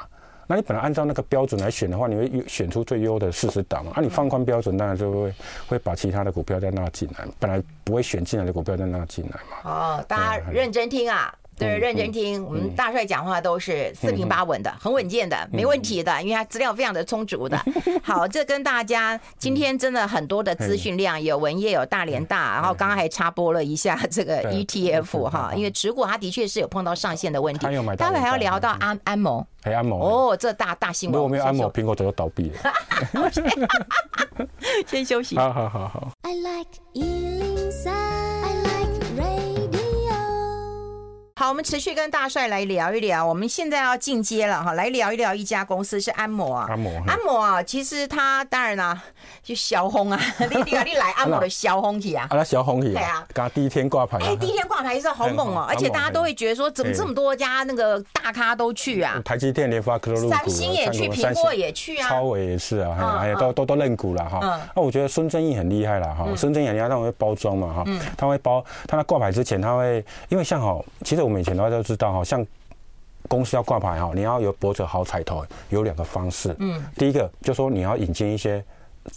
[0.51, 3.91] 那你本来按照那个标准来选的话，你会选出最优的四十档嘛。
[3.93, 5.33] 啊，你放宽标准，当然就会
[5.67, 9.69] 会把其他的股票再纳进来，本来不会选进来的股票再纳进来嘛。
[9.69, 11.31] 哦，大家认真听啊。
[11.60, 17.62] 对，认真听，我们大帅讲话都是四平八稳的，很稳健的，没问题的，因为他资料非常的充足的。
[18.02, 27.67] 好，这跟大家今天真的很多的资讯量，有文业，有大连大，然后刚刚还插播了一下这个 ETF 哈，因为持股它的确是有碰到上限的问题。
[27.98, 30.00] 待会还要聊到安安谋，哎，安谋
[30.32, 31.15] 哦，这大大新闻。
[31.17, 32.74] 如果没有安谋，苹果早就倒闭了。
[34.88, 35.36] 先休息。
[35.36, 36.12] 好好好好。
[36.22, 36.80] I like
[41.39, 43.25] 好，我们持续跟大帅来聊一聊。
[43.25, 46.65] 我们现在要进阶了哈，来聊一聊一家公司是安摩啊。
[46.67, 49.02] 安摩，安摩啊，其实他当然啦，
[49.41, 59.21] 就小红啊，你你你来安摩的 小红起啊，啊，小红起，对啊，刚第一天挂牌，哎，第一天挂牌是好猛哦，而且大家都会觉得说，怎么这么多家那个大咖都去啊？
[59.23, 64.60] 台积电、联发科、三星也去，苹果也去啊，超伟也是啊，哎呀，都都都认股了哈。
[64.75, 67.86] 那我觉得孙正义很厉害了哈，孙正义人家他会包装嘛哈，
[68.17, 72.12] 他会包，他在挂牌之前他会，因为像好，其实我们以前大家都知道。
[72.12, 72.46] 好像
[73.28, 76.56] 公司要挂牌哈，你要有博者好彩头，有两个方式。
[76.60, 78.63] 嗯，第一个就是说你要引进一些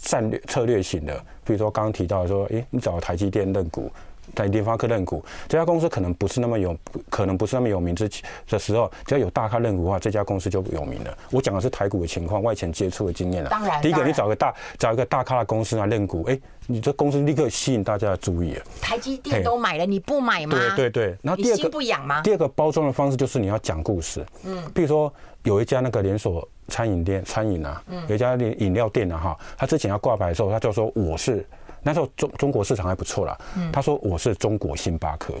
[0.01, 3.91] 战略策略型的，比如说刚刚提到说，诶，你找台积电认股，
[4.35, 6.75] 在联发科认股，这家公司可能不是那么有，
[7.09, 8.09] 可能不是那么有名之
[8.49, 11.17] 的时候，只要有大咖认股的话，这家公司就有名了。
[11.31, 13.49] 我讲的是台股的情况，外前接触的经验了。
[13.49, 18.63] 当然，第一个你找个大找一个大咖的公司来认股，哎，你这公司立刻吸引大家的注意了。
[18.81, 20.57] 台积电都买了，你不买吗？
[20.75, 21.17] 对对对。
[21.21, 22.21] 然后第二个心不痒吗？
[22.21, 24.25] 第二个包装的方式就是你要讲故事。
[24.45, 24.63] 嗯。
[24.73, 31.45] 比如说有一家那个连锁餐饮店，餐饮啊，有一家饮饮料店啊，哈，他之前要挂牌的时候，他就说我是。
[31.83, 33.37] 那时候中中国市场还不错啦，
[33.71, 35.33] 他说我是中国星巴克，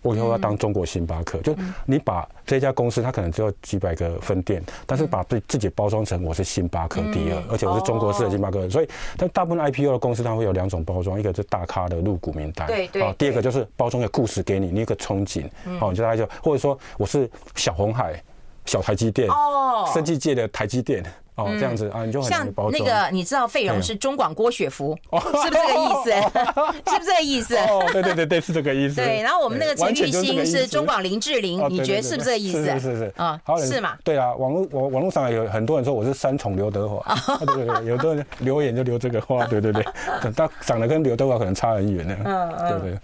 [0.00, 1.38] 我以后要当中国星巴克。
[1.38, 8.70] 就你把这家公司，它可能只有几百个分店，但是把自自己包装成我是星巴克第二，而且我是中国式的星巴克。
[8.70, 13.12] 所以，但大部分 IPO 的公司它会有两种包装，一个是大咖的入股名单，对对。
[13.18, 18.22] 第二个就是包装个故事给你，你一个憧憬，好，你就大家就或者说我是小红海、
[18.68, 21.02] 小台积电哦，生技界的台积电。
[21.38, 26.10] 哦，这样子啊，你就很像那个，你知道费荣是中广郭雪芙，是不是这个意思？
[26.90, 27.56] 是不是这个意思？
[27.56, 28.96] 哦，对对对对，是这个意思。
[28.96, 32.64] 对，然后我们那个陈玉兴是中广林志玲，你觉得是不是这个意思？
[32.64, 33.96] 是是是啊，是嘛？
[34.02, 37.14] 对啊，网络网网络上有很多人说我是三重刘德华，
[37.46, 39.86] 对对对，有的人留言就留这个话，对对对，
[40.34, 42.98] 他 长得跟刘德华可能差很远呢，嗯对对。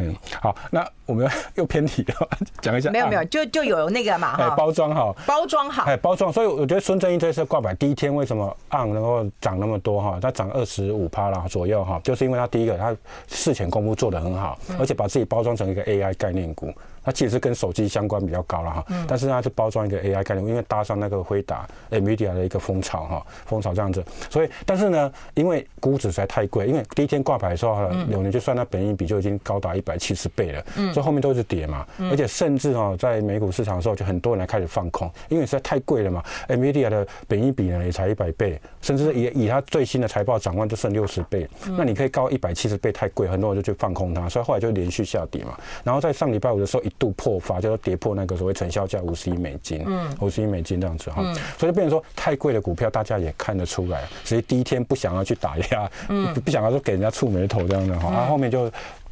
[0.00, 2.28] 嗯，好，那我们 又偏题了，
[2.60, 2.90] 讲一下。
[2.90, 6.32] 没有没有，就就有那个嘛哈，包装好，包装好，哎，包装。
[6.32, 10.18] 所以我觉得孙正义这次挂牌第一天为什么 ARM 能够涨那么多哈？
[10.20, 16.72] 它涨二十五趴啦左右哈，就是因为它第一个它事前功夫做得很好，而且把自己包装成一个 AI 概念股。
[17.08, 30.92] 它其实是跟手机相关比较高了哈，但是它是包装一个 AI 概念，因为搭上那个辉达 NVIDIA 的一个风潮哈，风潮这样子，所以但是呢，因为估值实在太贵，因为第一天挂牌的时候，有人就算它本益比就已经高达一百七十倍了，嗯。
[30.92, 46.92] 所以后面都是跌嘛，而且甚至哦，在美股市场的时候，就很多人来开始放空，因为实在太贵了嘛，NVIDIA 的本益比呢也才一百倍，甚至以以它最新的财报展望就剩六十倍，那你可以高一百七十倍太贵，很多人就去放空它，所以后来就连续下跌嘛，然后在上礼拜五的时候一。
[46.98, 51.22] 度破发，就是跌破那个所谓成交价五十亿美金，嗯，五十亿美金这样子哈，
[51.56, 58.70] 所以就变成说太贵的股票，大家也看得出来，所以第一天不想要去打压，嗯，不想要说给人家触眉头这样的哈，然后后面就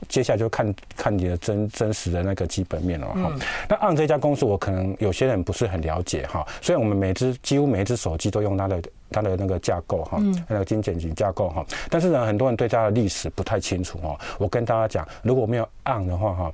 [0.08, 3.32] 接下来就看看你的真真实的那个基本面了哈。
[3.68, 10.18] 那 ARM 这家公司，我可能有些人不是很了解哈，虽然我们每只几乎每一只手机都用它的它的那个架构哈，
[10.48, 14.18] 那个精简型架构哈，但是呢，很多人对它的历史不太清楚哈。
[14.38, 16.52] 我跟大家讲，如果没有 ARM 的话哈。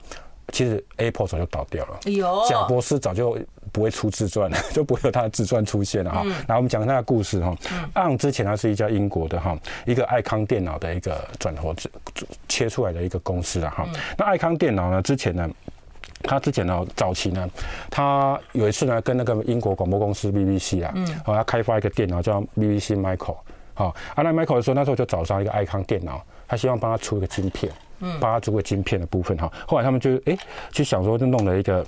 [0.53, 1.99] 其实 Apple 早就倒掉了，
[2.49, 3.37] 贾博士早就
[3.73, 6.23] 不会出自传了， 就不会有他的自传出现了哈。
[6.47, 7.57] 然后我们讲他的故事哈。
[8.19, 11.91] 之前它是一家英国的哈，一个爱康电脑的一个转投资
[12.49, 13.89] 切出来的一个公司了哈。
[14.19, 15.49] 那爱康电脑呢，之前呢，
[16.23, 17.49] 他之前呢早期呢，
[17.91, 23.37] 他有一次呢跟那个英国广播公司 BBC 啊，嗯，好，他开发一个电脑叫 BBC Micro，
[23.73, 27.73] 好，啊那 Micro 的时候，那时候就找上一个爱康电脑，他希望帮他出一个晶片。
[28.05, 30.37] 嗯，帮他做个晶片的部分哈，后来他们就哎，
[30.71, 31.87] 就想说就弄了一个，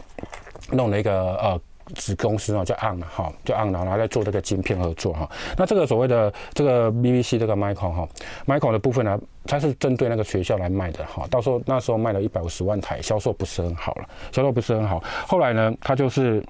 [0.71, 1.61] 弄了一个呃
[1.97, 5.29] 子公司啊，叫 ARM 哈，叫 ARM 然后来做这个晶片合作哈。
[5.59, 8.09] 那这个所谓的这个 BBC 这个 Micro 哈
[8.47, 11.27] ，Micro 的部分呢，它是针对那个学校来卖的哈。
[11.29, 15.03] 到时候那时候卖了一百五十万台，销售不是很好了，销售不是很好。
[15.27, 16.43] 后来呢，他就是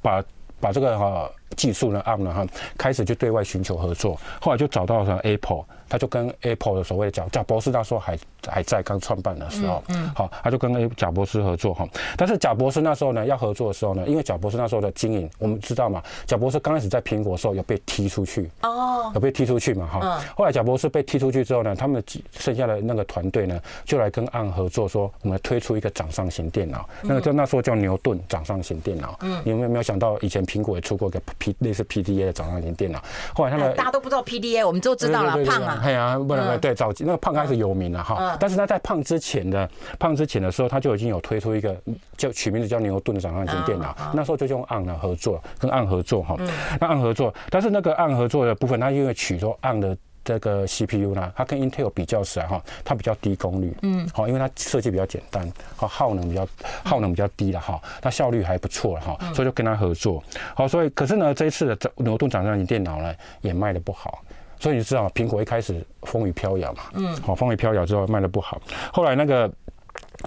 [0.00, 0.22] 把
[0.60, 2.46] 把这个哈技术呢 ARM 呢哈，
[2.78, 5.64] 开始就对外寻求合作，后来就找到了 Apple。
[5.92, 11.86] 他就跟 Apple 的所谓的贾贾博士那时候还还在刚创办的时候，嗯，好，他就跟 A 贾博士合作哈。
[12.16, 20.18] 但是贾博士那时候呢要合作的时候呢，因为贾博士那时候的经营，我们知道嘛，贾博士刚开始在苹果的时候有被踢出去，哦，有被踢出去嘛哈。
[20.34, 22.02] 后来贾博士被踢出去之后呢，他们
[22.38, 29.18] 剩下的那个团队呢，就来跟 ARM 合作，说我们推出一个掌上型电脑，那个叫那时候叫牛顿掌上型电脑。
[29.20, 32.98] 嗯，你有没有想到以前苹果也出过一个 P 类似 PDA 的掌上型电脑？
[33.34, 35.81] 后来他们大家都不知道 PDA，我们都知道了，胖啊。
[35.82, 39.68] 对啊，不能对早期那个胖开始有名了哈，但是他在胖之前的
[39.98, 41.76] 胖之前的时候，他就已经有推出一个
[42.16, 46.36] 叫取名字叫牛顿的掌上型电脑，那时候就用 ARM 来合作，跟 ARM 合作哈，
[46.80, 56.46] 那 ARM 合作，但是那个 ARM 合作的部分，它因为取说 ARM 的这个 CPU 呢，它跟 Intel 比较起来哈，它比较低功率，嗯，好，因为它设计比较简单，好，耗能比较
[56.84, 60.22] 耗能比较低了哈，它效率还不错了哈，所以就跟他合作，
[60.54, 64.22] 好，所以可是呢，这一次的牛顿掌上型电脑呢，也卖得不好。
[64.62, 69.50] 所以你知道，苹果一开始风雨飘摇嘛，嗯，好，风雨飘摇之后卖的不好，后来那个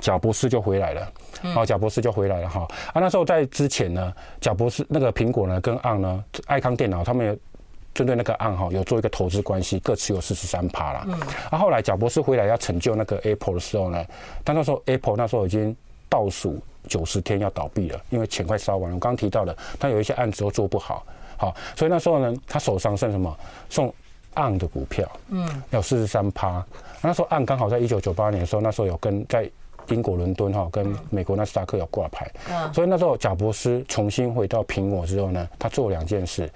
[0.01, 1.09] 贾博士就回来了，
[1.53, 7.37] 好，贾博士就回来了哈，啊，那时候在之前呢，贾博士那个苹果呢跟 ARM 呢，爱康电脑他们也
[7.93, 11.17] 针对那个 ARM 哈有做一个投资关系，各持有四十三趴啦，嗯，
[11.49, 14.05] 啊，后来贾博士回来要成就那个 Apple 的时候呢，
[14.43, 15.73] 但那时候 Apple 那时候已经
[16.09, 21.05] 倒数九十天要倒闭了，因为钱快烧完了，我刚刚提到了，他有一些案子都做不好，
[21.37, 23.33] 好，所以那时候呢，他手上剩什么？
[23.69, 23.93] 送
[24.35, 26.63] ARM 的股票，嗯，有四十三趴。
[27.01, 29.49] 那时候 ARM 刚好在一九九八年的时候，那时候有跟在
[29.89, 36.49] 英国伦敦哈跟美国纳斯达克有挂牌，嗯，所以那时候贾伯斯重新回到苹果之后呢，他做两件事，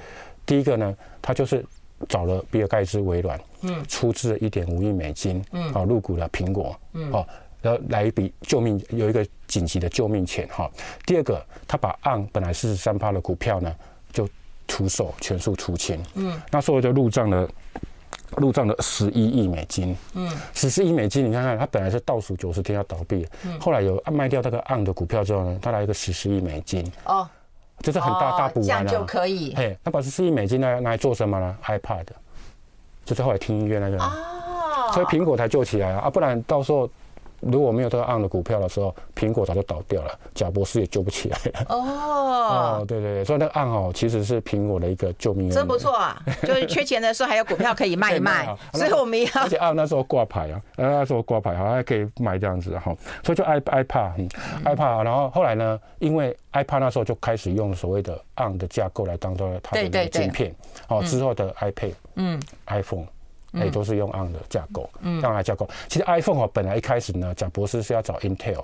[0.46, 1.64] 第一个呢，他就是
[2.08, 7.28] 找了比尔盖茨、微软，嗯，出资了一点五亿美金，嗯，啊，入股了苹果，嗯，哦，
[7.62, 10.68] 然后来一笔救命，有一个紧急的救命钱哈。
[11.06, 13.76] 第二个，他把 ARM 本来四十三趴的股票呢，就
[14.70, 17.50] 出售，全数出清，嗯，那所以就入账了。
[18.38, 27.28] 入账了十一亿美金，嗯，十四亿美金，你看看，它本来是倒数九十天要倒闭，嗯，后来有卖掉那个 ARM 的股票之后呢，它来一个十四亿美金，哦，
[27.80, 32.06] 这是很大大补完了，这样就可以，嘿，那把十四亿美金拿拿来做什么呢？iPad，
[33.04, 36.88] 就是后来听音乐那个，哦，所以苹果才救起来啊，啊，不然到时候。
[37.42, 41.66] 如果没有这个 ARM 的股票的时候，苹果早就倒掉了，贾博士也救不起来了。
[41.70, 41.78] 哦，
[42.82, 45.50] 哦，对对对，所以那个 on 哦，其实是苹果的一个救命。
[45.50, 48.48] 真不错啊， 就是缺钱的时候还有股票可以卖一卖。
[48.74, 52.96] 所以我们要，而且 on 那时候挂牌啊，那时候挂牌好像还可以卖这样子哈。
[53.24, 54.30] 所以就 i iPad，嗯
[54.66, 60.54] ，iPad，然后后来呢，因为 iPad 那时候就开始用所谓的 ARM 的架构来当做它的晶片。
[60.88, 63.06] 哦，之后的 iPad，嗯，iPhone。
[63.54, 65.68] 也都是用 ARM 的架构，嗯，这样来架构。
[65.88, 68.64] 其实 iPhone 哦，本来一开始呢，贾博士是要找 Intel，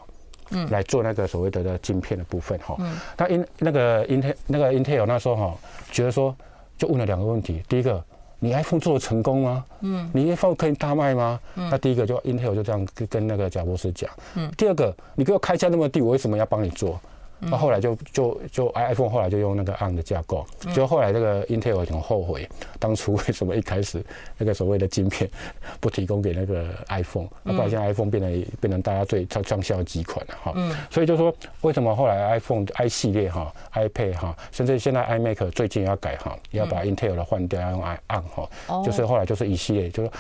[0.51, 2.77] 嗯，来做那个所谓的的晶片的部分哈。
[3.17, 5.55] 那 In 那个 Intel 那个 Intel 那时候哈，
[5.91, 6.35] 觉得说
[6.77, 8.03] 就问了两个问题：第一个，
[8.39, 9.65] 你 iPhone 做的成功吗？
[9.81, 11.39] 嗯，你 iPhone 可以大卖吗？
[11.55, 14.09] 那第一个就 Intel 就这样跟跟那个贾博士讲。
[14.35, 16.99] 嗯，第二个，你给我开价那么低，我为什么要帮你做？
[17.39, 22.47] 那后来就就就 iPhone 后来就用那个 ARM 的架构，就后来那个 Intel 也很后悔，
[22.79, 24.03] 当初为什么一开始
[24.37, 25.29] 那个所谓的晶片
[25.79, 30.53] 不提供给那个 iPhone，那不然现在 iPhone 变成变成大家最畅畅销的几款了哈。
[30.89, 38.49] 所以就说为什么后来 iPhone i 系列哈 iPad 哈，甚至现在 iMac 最近要改哈，也要把 Intel 的换掉，要用 ARM 哈，
[38.83, 40.11] 就是后来就是一系列就是。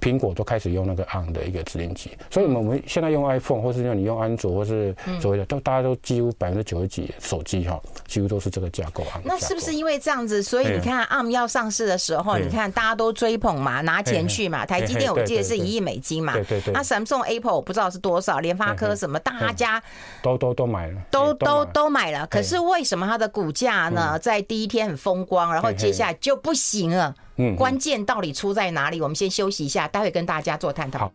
[0.00, 9.20] 苹果都开始用那个 ARM 的一个指令集，所以我们现在用 iPhone，或是用你用安卓，或是所谓的，都大家都几乎百分之九十几手机哈，几乎都是这个架构啊。
[9.24, 14.64] 那是不是因为这样子，所以你看 ARM 要上市的时候，你看大家都追捧嘛，拿钱去嘛。
[14.64, 16.72] 台积电我记得是一亿美金嘛，对对对。
[16.72, 19.82] 那 Samsung、Apple 我不知道是多少，联发科什么，大家
[20.22, 22.26] 都都都买了，都都都买了。
[22.28, 27.14] 可是为什么它的股价呢，在第一天很风光，然后接下来就不行了？
[27.40, 29.00] 嗯，关键到底出在哪里？
[29.00, 30.98] 我们先休息一下，待会跟大家做探讨。
[30.98, 31.12] 好。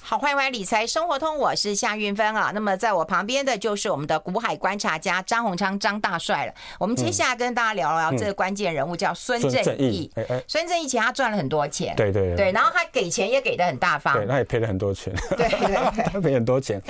[0.00, 2.50] 好，欢迎回来理财生活通，我是夏运芬啊。
[2.54, 6.52] 那么在我旁边的就是我们的股海观察家张鸿昌张大帅了。
[6.78, 10.10] 我们接下来跟大家聊聊这个关键人物叫孙正义。
[10.46, 16.80] 孙正义其实他赚了很多钱，对对对，然后他给钱也给的很大方，对，他也赔了很多钱， 对赔很多钱。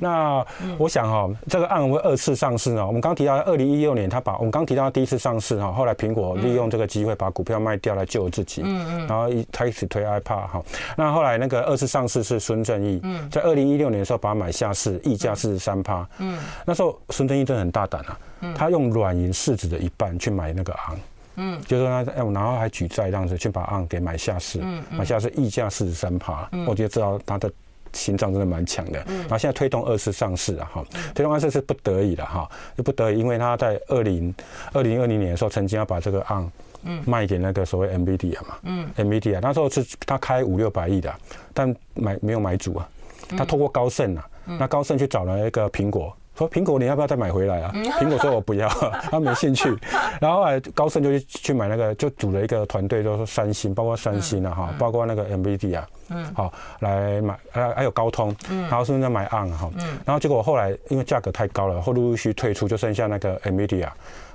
[0.00, 0.44] 那
[0.78, 2.84] 我想哈，这个 ARM 会二次上市呢。
[2.84, 10.62] 我们刚提到二零一六年，他把我们刚提到第一次上市哈，后来苹果利用这个机会把股票卖掉来救自己，嗯嗯，然后一开始推 iPad 哈。
[10.96, 16.06] 那后来那个二次上市是孙正义，在二零一六年的时候把它买下市，溢价四十三趴。
[16.18, 18.18] 嗯，那时候孙正义真的很大胆啊，
[18.54, 20.98] 他用软银市值的一半去买那个 ARM，
[21.36, 27.50] 嗯，就是说他哎，然后还举债这样子去把 ARM 给买下市，买下市溢价四十三趴，我就知道他的
[27.92, 28.98] 心脏真的蛮强的。
[29.06, 34.34] 然后现在推动二次上市啊，哈，推动二次是不得已的哈，就不得已，因为他在二零
[34.72, 36.48] 二零二零年的时候曾经要把这个 ARM。
[36.84, 41.12] 嗯，卖给那个所谓 NVIDIA 嘛，嗯，NVIDIA 那时候是他开五六百亿的，
[41.52, 42.88] 但买没有买主啊，
[43.36, 47.72] 他透过高盛啊，那高盛去找了一个苹果，说苹果你要不要再买回来啊？
[47.98, 48.68] 苹果说我不要，
[49.10, 49.74] 他没兴趣，
[50.20, 63.88] 然后后来高盛就去去买那个，就组了一个团队，就是三星，包括三星啊哈，包括那个 NVIDIA，嗯，好来买，还还有高通，嗯，然后顺便再买 ARM 哈，嗯，然后结果后来因为价格太高了，后陆陆续续退出，就剩下那个 NVIDIA。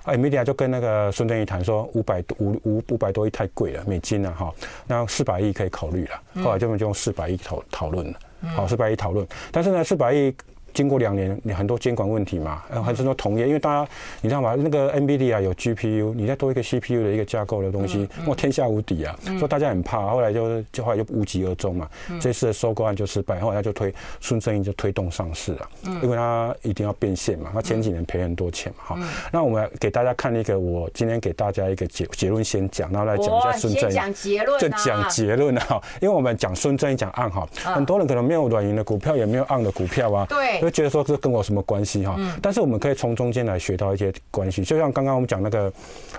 [0.09, 4.53] 哎，Media 就跟那个孙正义谈说，五百多五五五百多亿太贵了，美金啊哈，
[4.87, 6.43] 那四百亿可以考虑了。
[6.43, 8.19] 后来就就用四百亿讨讨论了，
[8.55, 10.33] 好，四百亿讨论，但是呢，四百亿。
[10.73, 14.55] 经过两年，你很多监管问题嘛，还是说同业，因为大家你知道吗？
[14.57, 19.15] 那个 NVIDIA 有 GPU，你再多一个 CPU 的一个架构的东西，哇，天下无敌啊！
[19.23, 21.89] 所以大家很怕，后来就就后来就无疾而终嘛。
[22.19, 25.69] 这次的收购案就失败，后来他就推孙正义就推动上市了，
[26.01, 27.51] 因为他一定要变现嘛。
[27.53, 28.99] 他前几年赔很多钱嘛，哈。
[29.31, 33.93] 那我们给大家看一个，我今天给大家一个结结论先讲，然后来讲一下孙正义。
[33.93, 35.81] 讲结论，就讲结论哈。
[36.01, 40.25] 因为我们讲孙正义讲 ARM 哈，很多人可能没有软银的股票，也没有 ARM 的股票啊。
[40.29, 40.68] 对。
[40.69, 42.15] 会觉得说这跟我什么关系哈？
[42.41, 45.73] 但是我们可以从中间来学到一些关系，就像刚刚我们讲那个，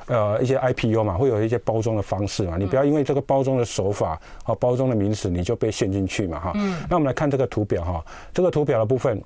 [0.06, 6.52] 呃，一些 IPO 嘛，会有一些包装的方式嘛，你不要因为这个包装的手法和包装的名词，你就被陷进去嘛哈。
[6.88, 9.22] 那我们来看这个图表哈，这个图表的部分，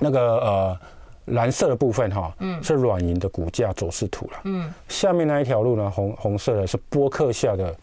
[0.00, 0.78] 那个呃。
[1.32, 7.76] 蓝色的部分哈，嗯，是软银的股价走势图了，嗯，下面那一条路呢，红红色的是波克下的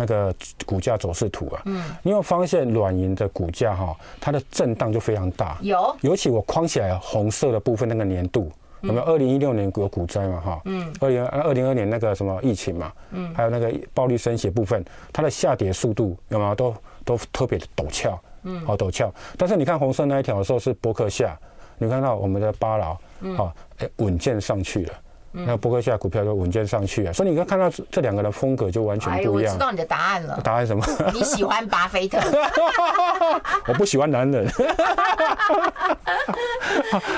[0.00, 0.34] 那个
[0.64, 9.04] 股价走势图啊，嗯，你有发现软银的股价哈，它的震荡就非常大，有，尤其我框起来红色的部分那个年度，有没有？
[9.04, 14.82] 二零一六年有股灾嘛，哈，嗯，二零二零二年那个什么疫情嘛，嗯，还有那个暴力升息部分，
[15.12, 16.54] 它的下跌速度有没有？
[16.54, 16.74] 都
[17.04, 21.38] 都特别的陡峭，嗯，好陡峭，但是你看红色那一条的时候是博客下。
[21.82, 22.94] 你看到我们的巴劳，
[23.38, 24.92] 好，哎，稳健上去了。
[25.32, 29.52] 那波克夏股票就稳健上去啊，所以你刚看到这两个的风格就完全不一样。
[29.52, 30.40] 我知道你的答案了。
[30.42, 30.84] 答案什么？
[31.14, 32.18] 你喜欢巴菲特？
[33.68, 34.48] 我不喜欢男人。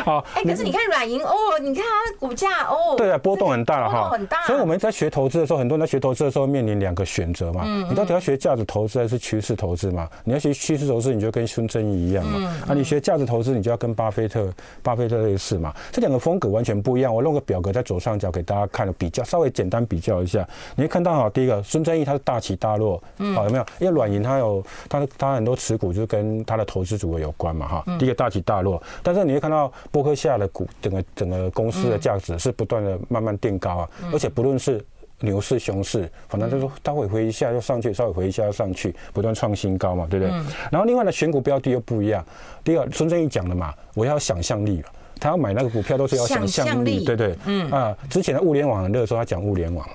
[0.04, 4.42] 好，哎，可是你看软银哦，你看它的股价哦，对啊，波动很大了哈，很大。
[4.42, 10.06] 所以我们在学投资的时候，很多人在学投资的时候面临两个选择嘛，你到底要学价值投资还是趋势投资嘛？
[10.24, 14.52] 你要学趋势投资，你就跟孙正义一样嘛，啊，你学价值投资，你就要跟巴菲特、
[14.82, 17.14] 巴菲特类似嘛，这两个风格完全不一样。
[17.14, 18.01] 我弄个表格在左。
[18.02, 23.00] 上角给大家看了比较，稍微简单比较一下，你会看到哈，第一个孙正义他是大起大落，
[23.34, 23.66] 好有没有？
[23.78, 27.84] 因为软银他有他的他很多持股就是跟他的投资组合有关嘛哈。
[27.98, 34.84] 第一个大起大落，但是你会看到波克夏的股整个整个公司的价值是不断的慢慢垫高啊，而且不论是
[35.20, 40.34] 牛市熊市，反正就是稍微回一下又上去，稍微回一下又上去，不断创新高嘛，对不对？
[40.70, 42.24] 然后另外呢选股标的又不一样。
[42.64, 44.82] 第二，孙正义讲的嘛，我要想象力。
[45.22, 47.70] 他要买那个股票都是要想象力，对对，嗯。
[47.70, 49.88] 啊，之前的物联网很热的时候，他讲物联网，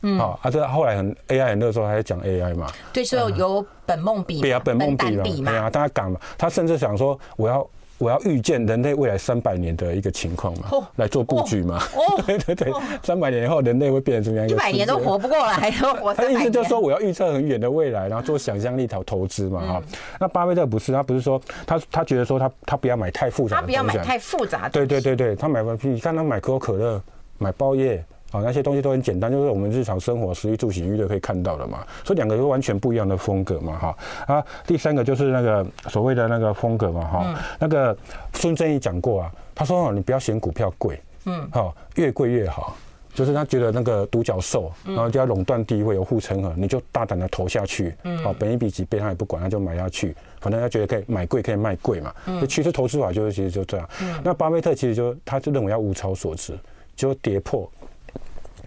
[0.00, 0.18] 嗯。
[0.18, 7.68] 啊，啊这后来很 AI 很热的时候，他在讲 AI 嘛，对，所以有本梦比，对啊，本梦比嘛，对啊，大家敢嘛，他甚至想说我要。
[8.02, 11.78] 我要预见人类未来三百年的一个情况嘛，来做布局嘛。
[11.94, 12.72] 哦， 对对对，
[13.04, 14.48] 三百年以后人类会变成什么样？
[14.48, 19.82] 一百年都活不过来，活他的意思就是说，我要预测很远的未来，然后做想象力投投资嘛，哈。
[20.18, 24.70] 那巴菲特不是，他不是说他他觉得说他他不要买太复杂，他不要买太复杂的。
[24.70, 27.00] 对对对对，他买你看他买可口可乐，
[27.38, 28.04] 买包叶。
[28.32, 31.86] 啊，那些东西都很简单，就是我们日常生活食衣住行娱乐可以看到的嘛。
[32.04, 33.96] 所以两个都完全不一样的风格嘛，哈。
[34.26, 37.40] 啊，第三个就是那个所谓的那个风格嘛，哈。
[37.58, 37.96] 那个
[38.34, 42.76] 孙正义讲过啊，他说你不要嫌股票贵，嗯，好，越贵越好。
[43.14, 52.14] 就是他觉得那个独角兽，然后就要垄断地位，有护城河，你就大胆的投下去，嗯，好，本一比几倍他也不管，他就买下去，反正他觉得可以买贵可以卖贵嘛。
[52.24, 53.86] 嗯，其实投资法就是其实就这样。
[54.00, 56.58] 嗯，那巴菲特其实就他就认为要物超所值，
[56.96, 57.70] 就跌破。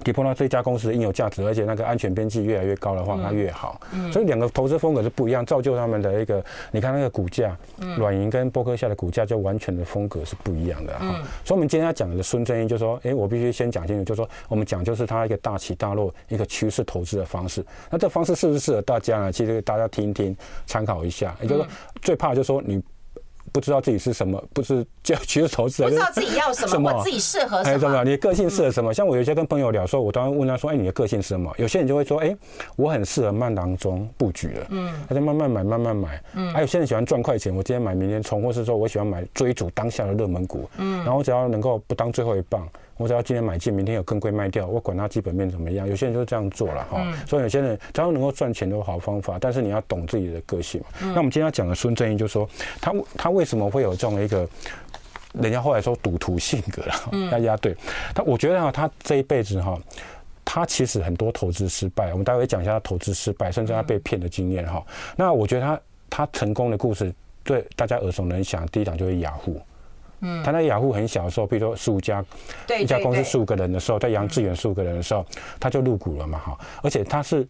[0.04, 3.80] 跌破到这家公司的应有价值，而且那个安全边际越来越高的话，那越好。
[4.12, 7.58] 所以两个投资风格是不一样，造就他们的一个，你看那个股价，
[7.98, 11.22] 软银跟波克夏的股价就完全的风格是不一样的哈。
[11.44, 17.66] 所以我们今天要讲的孙正义就说，哎，我必须先讲清楚，就是说我们讲就是他一个大起大落一个趋势投资的方式。
[17.90, 19.32] 那这方式适不适合大家呢？
[19.32, 20.36] 其实大家听一听，
[20.66, 21.36] 参考一下。
[21.42, 21.70] 也就是说，
[22.02, 22.82] 最怕就是说你。
[23.56, 28.04] 不知道自己是什么，不是就 其实投资，不知道自己要什么，我自己适合什么，什么？
[28.04, 28.94] 你的个性适合什么？
[28.94, 32.36] 像我有些跟朋友聊说，我当时问他说：“哎，你的个性是什么？”有些人就会说：“哎，
[32.76, 36.22] 我很适合慢当中布局的。”嗯，他就慢慢买，慢慢买。
[36.34, 40.70] 嗯，还有些人喜欢赚快钱，我今天买，明天冲，或是说我喜欢买追逐当下的热门股。
[40.78, 42.68] 嗯，然后只要能够不当最后一棒。
[42.98, 45.86] 我只要今天买进，明天有更贵卖掉，我管它基本面怎么样。
[45.88, 50.82] 有些人就是这样做了哈，所以有些人只要能够赚钱都有好方法，但是你要懂自己的个性。
[51.02, 52.48] 那我们今天要讲的孙正义就是说，
[52.80, 54.48] 他他为什么会有这种一个，
[55.34, 57.76] 人家后来说赌徒性格了，大家对
[58.14, 59.78] 他，我觉得啊，他这一辈子哈，
[60.46, 64.82] 他其实很多投资失败，我们待会讲一下他投资失败，甚至他被骗的经验哈。
[65.18, 69.60] 那我觉得他他成功的故事，对大家耳熟能详，第一档就是雅虎。
[70.22, 72.24] 嗯，他那雅虎很小的时候，比如说十五家，
[72.66, 75.26] 对，一家公司十五个人的时候，在杨致远十五个人的时候，
[75.60, 77.48] 他就入股了嘛，哈，而且他是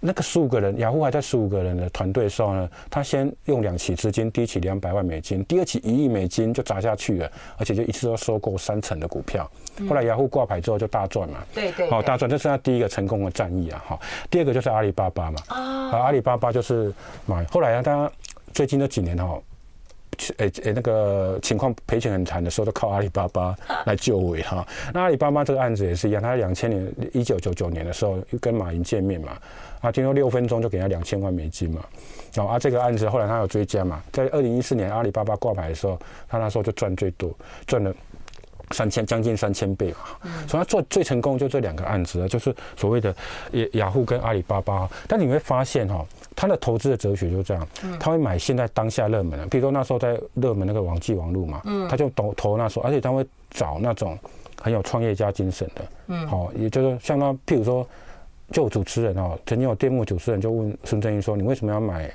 [0.00, 9.50] 那个十五个人，雅虎还在十五个人的团队的时候呢，他先用两期资金，第一期两百万美金，第二期一亿美金就砸下去了，而且就一次都收购三成的股票，
[9.88, 14.00] 后来雅虎挂牌之后就大赚嘛，对对，好大赚，这是他第一个成功的战役啊，哈，
[14.30, 16.92] 第二个就是阿里巴巴嘛，啊，阿里巴巴就是
[17.24, 18.10] 买，后来啊，他
[18.52, 19.38] 最近这几年哈。
[20.38, 23.54] 诶诶，那个情况赔钱很惨的时候，都靠阿里巴巴
[23.84, 24.66] 来救尾哈。
[24.92, 29.36] 那阿里巴巴这个案子也是一样，他两千年一九九九年的时候又跟马云见面嘛，
[29.80, 31.80] 啊，听说六分钟就给他两千万美金嘛。
[32.36, 35.98] 哦，啊，这个案子后来他有追加嘛，在二零一四年阿里巴巴挂牌的时候，
[36.28, 37.34] 他那时候就赚最多，
[37.66, 37.94] 赚了
[38.70, 40.30] 三千将近三千倍嘛。
[40.46, 43.14] 所以他做最成功就这两个案子，就是所谓的
[43.52, 44.88] 雅雅虎跟阿里巴巴。
[45.06, 46.04] 但你会发现哈。
[46.38, 47.66] 他的投资的哲学就是这样，
[47.98, 54.18] 他会买现在当下热门的，比如说那时候在热门那个网际网路嘛，他就投投那时候，而且他会找那种
[54.60, 57.88] 很有创业家精神的，嗯，好，也就是像他，譬如说，
[58.52, 62.12] 就主持人哦，曾经有电幕主持人就问孙正义说：“你为什么要买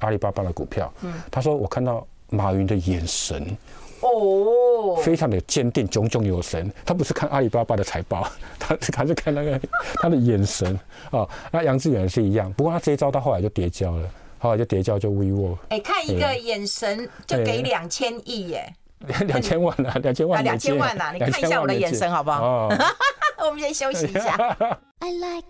[0.00, 3.56] 阿里巴巴的股票？”嗯，他说：“我看到马云的眼神。”
[4.02, 6.70] 哦，非常的坚定，炯炯有神。
[6.84, 8.28] 他不是看阿里巴巴的财报，
[8.58, 9.60] 他是他是看那个
[10.00, 10.78] 他的眼神
[11.10, 11.26] 啊。
[11.50, 15.56] 那杨致远是一样，不过他这一招到后来就跌跤了，后来就跌跤就 WeWork。
[15.68, 18.74] 哎，看一个眼神就给两千亿耶，
[19.26, 21.12] 两千万啊，两千万，两千万啊！
[21.12, 22.42] 你看一下我的眼神好不好？
[22.44, 22.78] 哦、
[23.46, 24.36] 我们先休息一下。
[25.00, 25.48] I like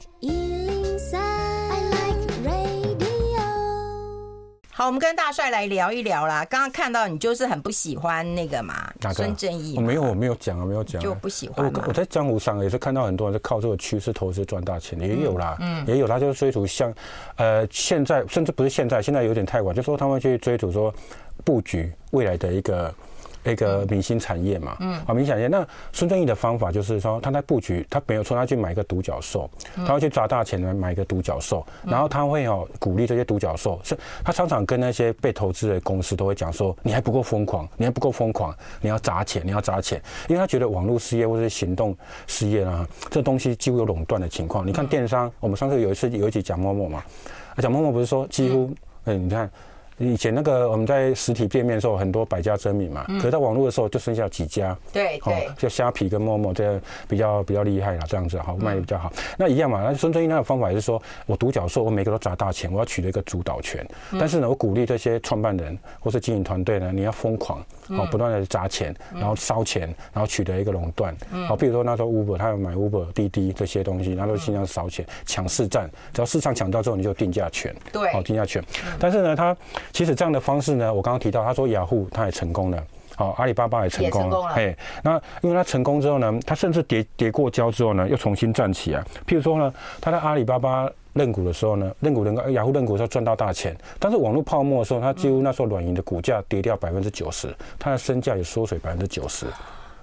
[4.75, 6.43] 好，我们跟大帅来聊一聊啦。
[6.47, 9.75] 刚刚看到你就是很不喜欢那个嘛，孙正义。
[9.77, 11.01] 我没有，我没有讲啊，没有讲。
[11.03, 11.71] 就不喜欢。
[11.75, 16.91] 我我在江湖上也是看到很多人在靠这个趋势投资赚大钱，也有啦，嗯，也有他就是追逐像，
[17.37, 20.93] 呃，现在甚至不是现在，现在有点太晚，就说他们去追逐说
[21.45, 22.93] 布局未来的一个。
[23.43, 25.49] 那个明星产业嘛，嗯，啊，明星产业。
[25.49, 29.51] 那孙正义的方法就是说，他在布局，他没有说他去买一个独角兽，
[29.87, 44.67] 他会去砸大钱来买一个独角兽，然后他会哦鼓励这些独角兽，是他常常跟那些被投资的公司都会讲说，你还不够疯狂，你还不够疯狂，你要砸钱，你要砸钱，因为他觉得网络事业或者是行动事业啊，这东西几乎有垄断的情况。
[44.67, 47.03] 你看电商，我们上次有一次有一集讲陌陌嘛，
[47.55, 48.73] 啊，讲陌陌不是说几乎，
[49.05, 49.51] 哎，你看。
[50.03, 59.13] 以前那个我们在实体店面的时候，很多百家争鸣嘛，可是在网络的时候就剩下几家，对对，就虾皮跟 Momo 这样比较比较厉害了，这样子好卖的比较好。
[59.39, 63.87] 那一样嘛，那孙正义那个方法也是说，我独角兽，我每个都砸大钱，我要取得一个主导权。
[64.19, 69.83] 但是呢，我鼓励这些创办人或是经营团队呢，你要疯狂，哦，不断的砸钱，然后烧钱，
[70.13, 71.15] 然后取得一个垄断。
[71.47, 78.63] 好，比如说那时候 Uber，他要买 Uber、滴滴这些东西，然后尽量烧钱，抢市占，只要市场抢到之后，你就定价权，对，好定价权。
[78.99, 79.57] 但是呢，他
[79.93, 80.73] 其实这样的方式。
[80.73, 82.83] 呢，我刚刚提到，他说雅虎他也成功了，
[83.15, 89.03] 好，阿里巴巴也成功了，哎，那因为他成功之后呢，他甚至跌跌过跤之后呢，又重新站起来。
[89.27, 99.45] 譬如说呢，他在阿里巴巴认股的时候呢，认股认雅虎认股的时候赚到大钱，但是网络泡沫的时候，他几乎那时候软银的股价跌掉百分之九十，他的身价也缩水百分之九十，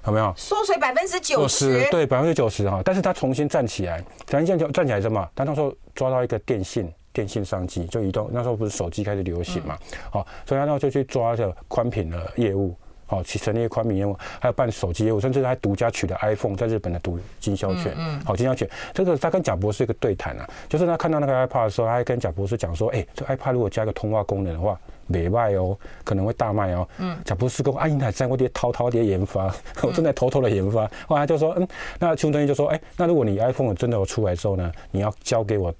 [0.05, 0.31] 有没有？
[0.37, 5.27] 缩水百分之九十，对，百分之九十哈，但是他重新站起来，重新站站起来什么？
[5.33, 6.87] 他那时候抓到一个电信。
[7.19, 9.77] 电信商机就移动，那时候不是手机开始流行嘛，
[10.09, 12.73] 好、嗯，所以他那时候就去抓这宽频的业务，
[13.05, 18.69] 好，去成立宽频业务，还有办手机业务，甚至还独家取得 iPhone 在日本的独经销权，嗯，好、嗯，经销权。
[18.93, 26.87] 这个他跟贾博士一个对谈啊，就是他看到那个 iPad 的时候，他还跟贾博士讲说，哎、欸，这 iPad 如果加个通话功能的话，没卖哦，可能会大卖哦。
[26.99, 29.53] 嗯，贾博士跟我阿英还在我爹偷偷的研发，
[29.83, 30.89] 我正在偷偷的研发。
[31.05, 31.67] 后来他就说，嗯，
[31.99, 35.73] 那邱正义就说，哎、欸，那如果你 iPhone 真的有出来之后呢，你要交给我。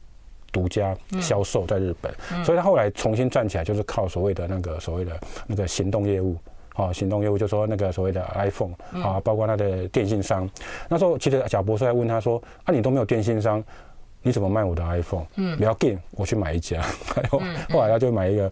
[0.51, 6.37] 独家销售在日本，所以他后来重新站起来，就是靠所谓的那个所谓的那个行动业务，
[6.73, 8.73] 啊，行动业务就说那个所谓的 iPhone
[9.03, 10.49] 啊，包括他的电信商。
[10.87, 13.63] 那时候其实贾博士还问他说：“啊，你都没有电信商，
[14.21, 16.81] 你怎么卖我的 iPhone？” 嗯，不要紧，我去买一家。
[17.29, 18.49] 后 后来他就买一个。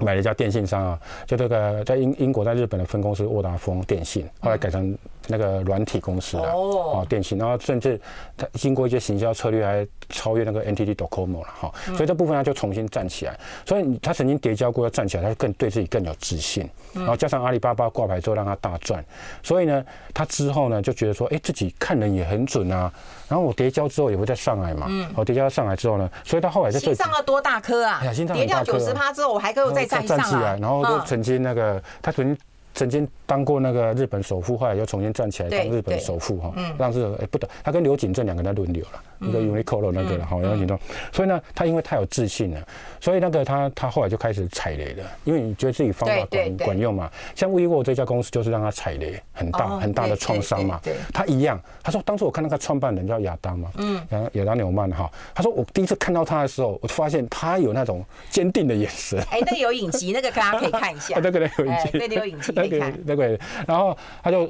[0.00, 4.98] 买了一家电信商啊，就这个在英英国在日本的分公司沃达丰电信，后来改成
[5.28, 8.00] 那个软体公司啊哦，电信，然后甚至
[8.36, 19.02] 他经过一些行销策略，还超越那个 NTT Docomo 了哈，所以这部分他就重新站起来，所以他曾经跌跤过，要站起来，他更对自己更有自信，然后加上阿里巴巴挂牌之后让他大赚，
[19.42, 22.92] 所以呢，他之后呢就觉得说，哎，自己看人也很准啊，
[23.26, 28.02] 然后我跌跤之后也会再上来嘛，嗯，我跌跤上来之后呢，所以他后来在这上了多大颗啊，
[28.34, 29.86] 跌掉九十趴之后我还可以再。
[30.04, 32.36] 站起来，然后就曾经那个，他曾经
[32.74, 39.02] 曾经当过那个日本首富，后来又重新站起来当日本首富哈，让日本哎不得，他跟刘景正两个人在轮流了。
[39.20, 40.78] 一个 Uniqlo 那个了，好，然后行动，
[41.10, 42.62] 所以呢，他因为太有自信了，
[43.00, 50.78] 所以那个他他后来就开始踩雷了，因为你觉得自己方法管管用嘛，像 WeWork 这家公司就是让他踩雷很大很大的创伤嘛，
[51.10, 53.98] 他一样，他说当初我看那个创办人叫亚当嘛，嗯，
[54.32, 64.46] 亚当纽曼哈，他说我第一次看到他的时候，我就发现他有那种坚定的眼神，哎，那有影集，那个大家可以看一下， 那个有影集，那个有影集可以看，那个，然后他就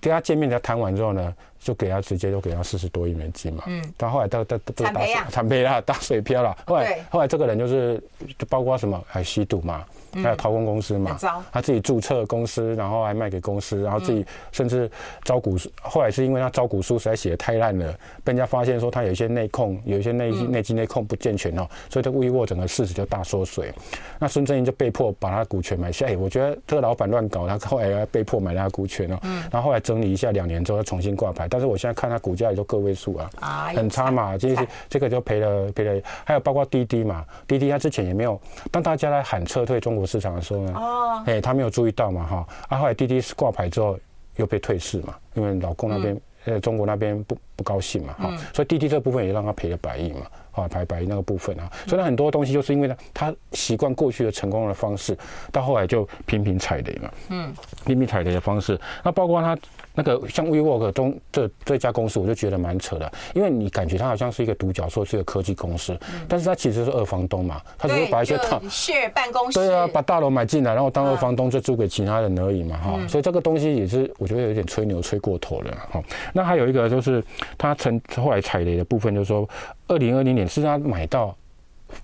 [0.00, 1.34] 跟他见面，他谈完之后呢。
[1.60, 6.56] 就给他直接就给他四十多亿美金嘛，嗯，但后来他他都都打惨赔了，打水漂了。
[6.64, 8.00] 后来后来这个人就是
[8.38, 9.84] 就包括什么还吸毒嘛，
[10.14, 11.18] 还有掏空公司嘛，
[11.52, 14.90] 他自己注册公司，然后还卖给公司，然后自己甚至
[15.24, 15.70] 招股书。
[15.82, 17.92] 后来是因为他招股书实在写的太烂了，
[18.24, 23.72] 被人家发现说他有一些内控，有一些内内机内控不健全哦，所以这 WeWork 整个市值就大缩水。
[24.18, 26.06] 那孙正义就被迫把他股权买下。
[26.06, 29.18] 哎，我觉得这个老板乱搞，他后来被迫买他股权哦。
[29.50, 31.46] 然后后来整理一下，两年之后他重新挂牌。
[31.48, 36.02] 但是我现在看他股价也就个位数啊，很差嘛，就是这个就赔了赔了。
[36.24, 38.40] 还有包括滴滴嘛，滴滴他之前也没有，
[38.70, 43.98] 当大家来喊撤退中国市场的时候呢，哦，哎，他没有注意到嘛哈，啊，后来滴滴挂牌之后
[44.36, 50.20] 又被退市嘛，因为老公那边呃中国那边不不高兴嘛，哈，所以滴滴这部分也让他赔了百亿嘛。
[50.52, 55.16] 啊，排白那个部分啊，所以很多东西就是因为呢，他习惯过去的成功的方式，
[55.52, 57.10] 到后来就频频踩雷嘛。
[57.28, 57.54] 嗯，
[57.86, 59.56] 频频踩雷的方式，那包括他
[59.98, 76.00] 那个像 WeWork 中这这家公司，我就觉得蛮扯的，因为你感觉它好像是一个独角兽，是一个科技公司，但是它其实是二房东嘛，它只是把一些大 share 办公室，对啊，把大楼买进来，然后当二房东就租给其他人而已嘛，哈，所以这个东西也是我觉得有点吹牛吹过头了，哈。
[76.32, 77.20] 那还有一个就是
[77.56, 79.48] 他成后来踩雷的部分，就是说。
[79.90, 81.34] 二零二零年是他买到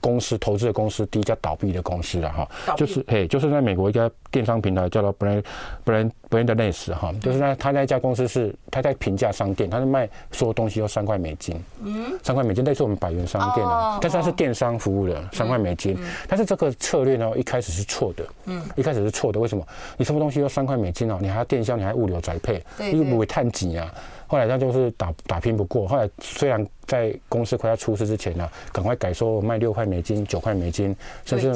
[0.00, 5.44] 公司投资的公司第一家倒闭的公司了哈，就是嘿，就是在美国一家电商平台叫做 Brand
[5.84, 15.96] Brand Brandless 哈，就是那他那家公司是他在平价商店，他是卖所有东西要三块美金，嗯，三块美金类似我们百元商店啊，但是它是电商服务的三块美金，
[16.28, 19.66] 但是这个策略呢一开始是错的，嗯，一开始是错的，为什么？
[19.96, 21.18] 你什么东西要三块美金哦？
[21.20, 23.92] 你还要电销，你还物流宅配，你不会碳几啊？
[24.26, 30.94] 后来他就是打打拼不过，后来虽然在公司快要出事之前呢，赶快改说卖六块美金、九块美金，
[31.24, 31.48] 甚至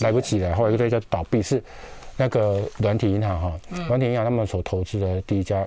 [0.00, 0.54] 来不及了。
[0.54, 1.62] 后来就叫倒闭是
[2.16, 5.66] 那个软体银行哈，软体银行他们所投资的第一家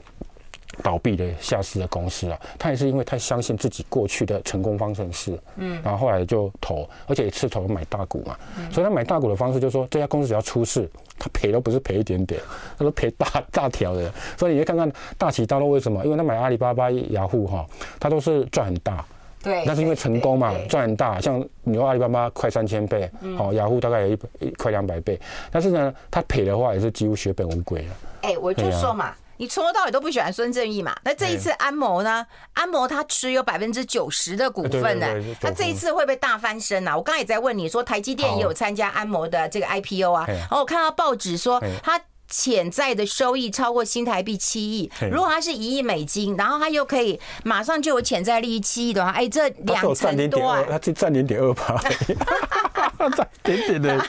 [0.82, 8.36] 倒闭的下市的公司啊，他也是因为太相信自己过去的成功方程式，嗯，然后后来就投，而且一次投买大股嘛，
[8.72, 10.90] 所以他买大股的方式就是说，这家公司只要出事。
[11.20, 12.42] 他赔都不是赔一点点，
[12.78, 16.04] 他都赔大大条的，所以你看看大起大落为什么？
[16.04, 17.66] 因为他买阿里巴巴、雅虎哈，
[18.00, 19.06] 他都是赚很大，
[19.42, 21.22] 对，那是因为成功嘛，赚很大。
[21.22, 25.18] 像你说阿里巴巴快三千倍，好，雅虎大概有一一快两百倍，
[25.52, 27.94] 但是呢，他赔的话也是几乎血本无归了。
[28.24, 29.14] 哎，我就说嘛。
[29.44, 30.96] 你从头到尾都不喜欢孙正义嘛？
[31.04, 32.26] 那这一次安谋呢？
[32.54, 35.08] 安谋他持有百分之九十的股份呢，
[35.42, 36.96] 他这一次会不会大翻身啊？
[36.96, 40.26] 我刚才也在问你说，台积电也有参加安谋的这个 IPO 啊。
[40.28, 44.90] 然后我看到报纸说，他潜在的收益超过新台币七亿。
[45.12, 51.82] 如果它是一亿美金，然后它又可以马上就有潜在利益七亿的话，哎，这两成多啊，它只占零点二八
[53.16, 54.06] 占点点的，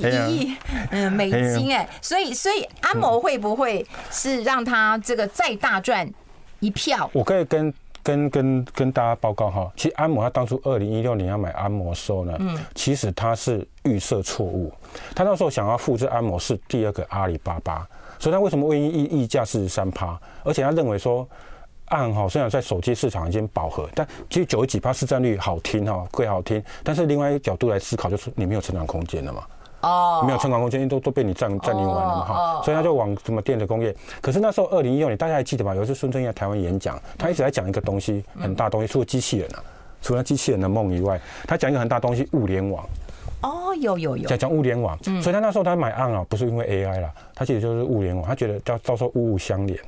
[0.02, 0.56] 一亿
[0.90, 6.10] 嗯美金哎，所以所以安谋会不会是让他这个再大赚
[6.60, 7.08] 一票？
[7.12, 7.72] 我可以跟
[8.02, 14.72] 跟跟跟大家报告哈，其实安摩他当初二零一六年要买安摩的时候呢，嗯，其实他是预设错误，
[15.14, 17.86] 他那时候想要复制安谋是第二个阿里巴巴，
[18.18, 20.18] 所以他为什么会溢溢价四十三趴？
[20.44, 21.26] 而且他认为说。
[21.88, 26.60] 按哈，虽然在手机市场已经饱和，但其实九十几趴市占率好听哈，贵好听。
[26.82, 29.42] 但是另外一个角度来思考，就是你没有成长空间了嘛。
[29.82, 30.24] 哦。
[30.26, 32.62] 没有成长空间，都都被你占占领完了嘛哈。
[32.64, 33.94] 所以他就往什么电子工业。
[34.22, 35.74] 可是那时候二零一六年，大家还记得吧？
[35.74, 39.62] 有一次孙正义在台湾演讲，他一直在讲一个东西，很大东西，除了机器人啊，
[40.00, 42.82] 除了机器人的梦以外，他讲一个很大东西，物联网。
[43.44, 44.26] 哦，有有有。
[44.26, 49.78] 讲讲物联网，所以他那时候他买案啊，不是因为 AI 啦，他其实就是物联网，他觉得叫到时候物物相连。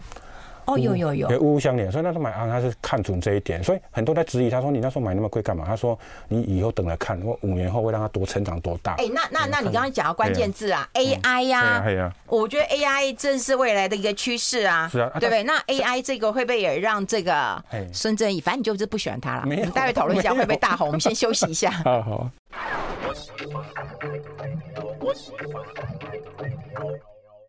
[0.67, 5.65] 哦，有有有，物物相连，所以那时候买啊，他是看准这一点，所以很多在质疑，他说你那时候买那么贵干嘛？
[5.67, 5.99] 他说
[6.29, 8.95] 你以后等着看，我五年后会让它多成长多大。
[8.95, 15.43] 哎，那那那你刚刚讲到关键字啊，AI 呀，呀，我觉得 AI 正是未来的一个趋势啊，是啊，对不对？
[15.45, 17.63] 那 AI 这个会不会也让这个
[17.93, 20.89] 孙正义，反正你就是不喜欢他了，我们待会讨论一下会不会大红？
[20.89, 21.71] 我们先休息一下。
[21.71, 22.31] 好 好。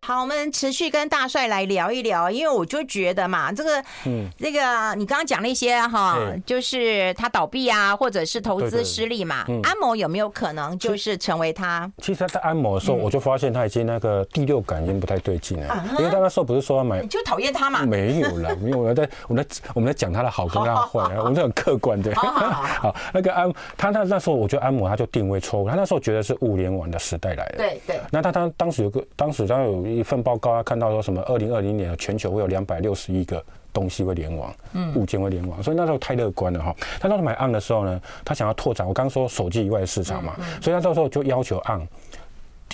[0.08, 11.92] 好，我们持续跟大帅来聊一聊，因为我就觉得嘛，这个，嗯，那个你刚刚讲那些哈，就是他倒闭啊，或者是投资失利嘛，安某有没有可能就是成为他？
[11.98, 17.82] 其实他在安某的时候，我就发现他已经那个第六感已经不太对劲了，因为他那时候不是说要买，你就讨厌他嘛？
[17.82, 22.16] 没有了，没有，我在我们在我们在讲他的好跟他的坏， 我们是很客观的。
[22.16, 27.56] 好，那个安他那那时候，我觉得安某他就定位错误，他那时候觉得是物联网的时代来了。
[27.58, 28.00] 对对。
[28.10, 29.97] 那他当当时有个当时他有。
[29.98, 31.22] 一份报告啊，看到说什么？
[31.24, 33.44] 二零二零年全球会有两百六十亿个
[33.74, 36.76] 东西会联网，嗯，物件会联网，所以那时候太乐观了哈。
[37.00, 41.86] 他当时买 ARM 的时候呢，他想要拓展我刚刚说手机以外的市场嘛，所以他到时候就要求 ARM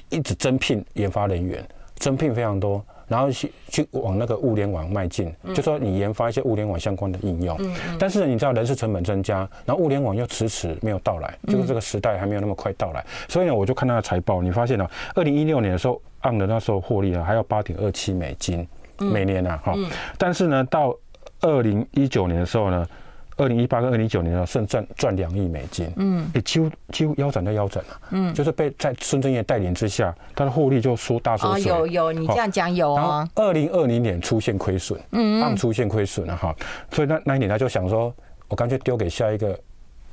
[0.09, 1.65] 一直增聘研发人员，
[1.95, 7.57] 增聘非常多，然后去去往那个物联网迈进，就说你研发一些物联网相关的应用。
[7.59, 13.05] 嗯，但是你知道人事成本增加，然后物联网又迟迟没有到来，就是这个时代还没有那么快到来。
[13.28, 16.01] 所以呢，我就看他的财报，你发现了，二零一六年的时候。
[16.24, 18.67] 按的那时候获利啊，还要八点二七美金
[18.97, 19.74] 每年啊，哈。
[20.17, 20.93] 但是呢，到
[21.41, 22.86] 二零一九年的时候呢，
[23.38, 31.80] 二零一八跟二零一九年呢，剩赚赚两亿美金，嗯，也几乎几乎腰斩在腰斩了，嗯，就是被在孙正义带领之下，他的获利就缩大缩小。
[31.80, 33.28] 有有，你这样讲有啊。
[33.36, 36.55] 二零二零年出现亏损，嗯，按出现亏损了哈，
[36.91, 38.13] 所以那那一年他就想说，
[38.47, 39.57] 我干脆丢给下一个。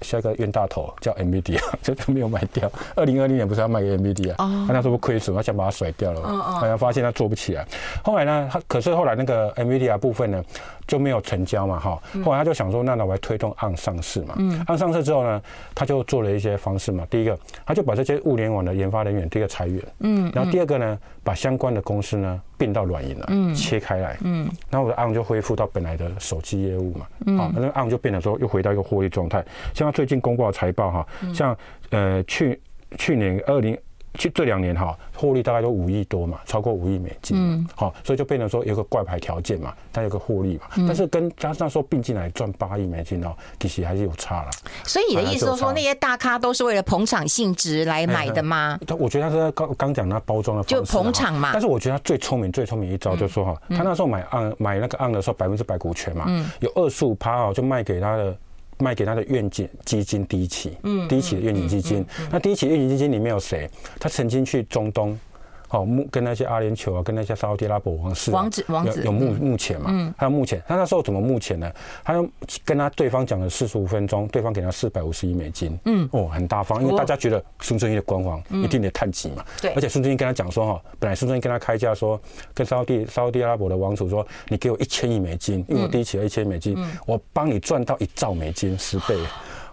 [0.03, 2.71] 下一个冤大头叫 NVIDIA， 就都没有卖掉。
[2.95, 7.67] 二零二零年不是要卖给 NVIDIA，他那时候亏损，他想把它甩掉了，好像发现他做不起来。
[8.03, 10.45] 后来呢，他可是后来那个 NVIDIA 部分呢，
[10.91, 12.03] 就没有成交嘛，哈。
[12.25, 14.35] 后来他就想说，那那我来推动 ARM 上市嘛。
[14.39, 14.61] 嗯。
[14.65, 15.41] ARM 上市之后呢，
[15.73, 17.07] 他就做了一些方式嘛。
[17.09, 19.81] 第一个，他就把这些物联网的研发人员第一个裁员。
[20.01, 20.29] 嗯。
[20.35, 24.19] 然后第二个呢，把相关的公司呢并到软银了，嗯，切开来。
[24.25, 24.51] 嗯。
[24.69, 27.07] 然后我的 ARM 就恢复到本来的手机业务嘛。
[27.27, 27.39] 嗯。
[27.39, 29.45] 好，那 ARM 就变成说又回到一个获利状态。
[29.73, 31.57] 像他最近公布的财报哈，像
[31.91, 32.61] 呃去
[32.99, 33.79] 去年二零。
[34.15, 37.37] 去这两年哈，获利大概都五亿多嘛，超过五亿美金。
[37.39, 40.63] 嗯，好，所以就变成说有个挂牌条件嘛，它有个获利嘛。
[40.87, 44.51] 但是跟加上说并进来赚八亿美金哦，其实还是有差了。
[44.85, 48.79] 所以你的意思是说，那些大咖都是为了捧场性质来买的吗？
[48.87, 51.51] 他我觉得他是刚刚讲那包装的方式，就捧场嘛。
[51.53, 56.27] 但是我觉得他最聪明、最聪明一招就是说哈，他那时候买 ARM 买那个 ARM 的时候，百分之百股权嘛，
[56.61, 58.37] 有二十五趴哦，就卖给他的。
[58.81, 63.69] 卖给他的愿景基金第一期，嗯，第一期的愿景基金，那第一期愿景基金里面有谁？
[63.99, 65.19] 他曾经去中东。
[65.71, 69.89] 好，目跟那些阿联酋啊，跟那些沙乌地阿拉伯王室王子王子有目目前嘛？
[69.93, 71.73] 嗯，他目前他那时候怎么目前呢？
[72.03, 72.15] 他
[72.65, 82.21] 跟他对方讲了四十五分钟，对方给他四百五十亿美金，嗯，哦，很大方，因为大家觉得孙正义的官方一定得探级嘛，对，而且孙正义跟他讲说哈，本来孙正义跟他开价说，
[82.53, 89.17] 跟沙乌地沙乌地阿拉伯的王储说，你给我一千亿美金，因为我第一期要一千美金，我帮你赚到一兆美金，十倍。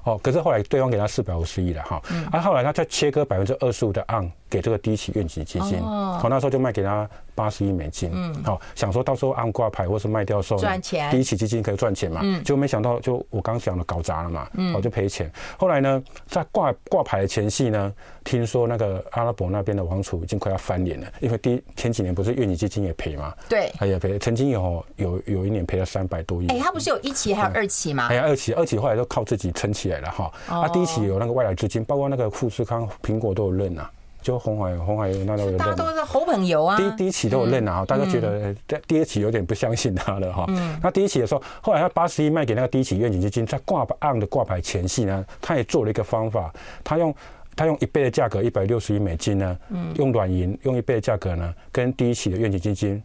[0.04, 7.08] 哦，可是后来对方给他四百五十亿了哈，啊，后来他再切割百分之二十五的 ARM 给这个第一期愿景基金，哦，那时候就卖给他。
[7.38, 15.32] 八十亿美金，嗯，好，想说到时候按挂牌或是卖掉时候赚钱，第一期基金可以赚钱嘛，嗯，就没想到就我刚讲的搞砸了嘛，嗯，我就赔钱。
[15.56, 17.94] 后来呢，在挂挂牌的前夕呢，
[18.24, 26.48] 听说那个阿拉伯那边的王储已经快要翻脸了，因为第前几年不是愿景基金也赔嘛，对，他也赔，曾经有有有一年赔了三百多亿。
[26.48, 28.08] 哎，他不是有一期还有二期吗？
[28.08, 33.92] 哎呀，二期二期后来都靠自己撑起来了哈，啊，第一期有那个外来资金，包括那个富士康、苹果都有认啊。
[34.28, 36.76] 就红海，红海那都有认，大家都是好朋友啊。
[36.76, 40.46] 第一第一期都有认啊，大家觉得在第一期有点不相信他了哈。
[40.84, 46.54] 那第一期的时候，后来他八十亿卖给那个第一期愿景基金，在挂牌的挂牌前夕呢，他也做了一个方法，
[46.84, 47.16] 他用
[47.56, 49.58] 他用一倍的价格一百六十亿美金呢，
[49.96, 53.02] 用软银用一倍的价格呢，跟第一期的愿景基金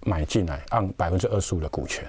[0.00, 2.04] 买进来 ARM 百分之二十五的股权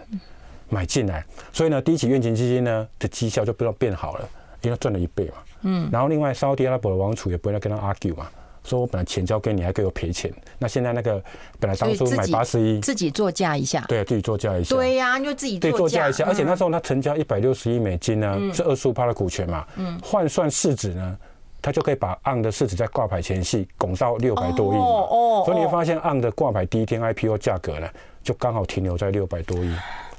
[0.68, 4.28] 买进来，所以呢，第一期愿景基金呢的绩效就不知道变好了，
[4.64, 5.34] 因为他赚了一倍嘛。
[5.62, 8.28] 嗯，然后另外沙乌地阿拉伯的王储也不会来跟他 argue 嘛。
[8.68, 10.32] 说我本来钱交给你，还给我赔钱。
[10.59, 11.24] 那现在那个
[11.59, 13.86] 本来当初买八十一，自己作价一下。
[13.88, 14.76] 对，自己作价一下。
[14.76, 16.26] 对呀，就自己对作价一下。
[16.26, 19.65] 而且那时候他成交一百六十亿美金呢，是二十五趴的股权嘛。
[19.78, 19.97] 嗯。
[20.03, 21.18] 换算市值呢，
[21.61, 24.78] 他就可以把 ARM 的市值在挂牌前夕拱到六百多亿。
[24.78, 25.43] 哦哦。
[25.45, 27.88] 所以你会发现 ARM 的挂牌第一天 IPO 价格呢，
[28.22, 29.74] 就刚好停留在六百多亿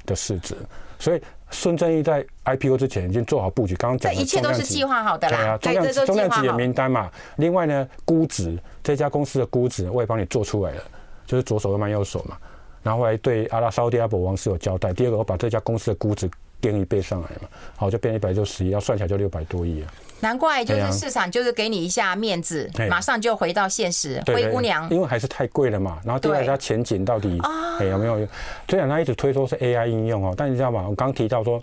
[0.05, 0.55] 的市值。
[0.97, 1.21] 所以。
[1.51, 5.37] 孙正义在 IPO 之前已经做好布局，刚刚讲的一切都是计划好的啦。
[5.37, 7.09] 对啊，重量重量级的名单嘛。
[7.37, 10.83] 另外呢，估值这家公司的估值我也帮你做出来了，
[11.25, 12.37] 就是左手又慢右手嘛。
[12.81, 14.93] 然后来对阿拉沙乌地阿拉伯王室有交代。
[14.93, 16.29] 第二个，我把这家公司的估值
[16.61, 19.87] 垫一倍上来嘛，好，就变一百六十亿，要算起来就六百多亿了。
[20.21, 24.21] 难怪就是市场就是给你一下面子，马上就回到现实。
[24.27, 25.99] 灰姑娘，因为还是太贵了嘛。
[26.03, 27.39] 然后第二，它前景到底
[27.79, 28.27] 哎有没有？
[28.67, 30.85] 虽然它一直推说是 AI 应用哦，但你知道吗？
[30.87, 31.61] 我刚提到说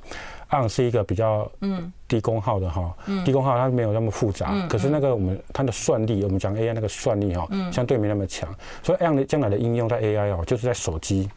[0.50, 2.94] ，ARM 是一个比较嗯低功耗的哈，
[3.24, 4.54] 低功耗它没有那么复杂。
[4.68, 8.48] 可是那个我们它的算力，我们讲 AI 那个算力哈，相对没那么强。
[8.82, 11.28] 所以 ARM 的将来的应用在 AI 哦，就是在手机。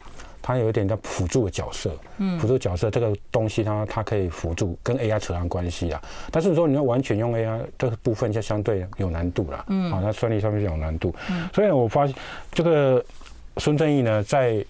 [0.42, 12.16] 它有一点叫辅助的角色，嗯，辅助角色这个东西它它可以辅助跟 AI 扯上关系啊，但是说你要完全用 AI 这个部分就相对有难度了，嗯，啊，那算力上面就有难度，嗯，所以呢，我发现
[12.52, 13.04] 这个
[13.58, 14.64] 孙正义呢，在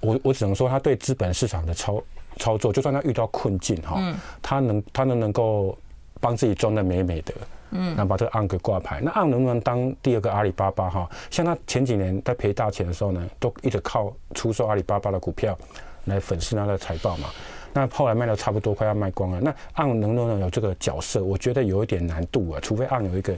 [0.00, 2.02] 我我只能说他对资本市场的操
[2.36, 5.76] 操作，就算他遇到困境哈，嗯，他能他能能够
[6.20, 7.34] 帮自己装的美美的。
[7.70, 11.08] 嗯，那把这个案给挂牌，那案能不能当第二个阿里巴巴哈？
[11.30, 15.56] 像他前几年在赔大钱的时候呢，都一直靠出售阿里巴巴的股票
[16.04, 17.28] 来粉饰他的财报嘛。
[17.72, 19.40] 那后来卖的差不多，快要卖光了。
[19.40, 21.22] 那案能不能有这个角色？
[21.22, 23.34] 我觉得有一点难度啊，除非案有一个。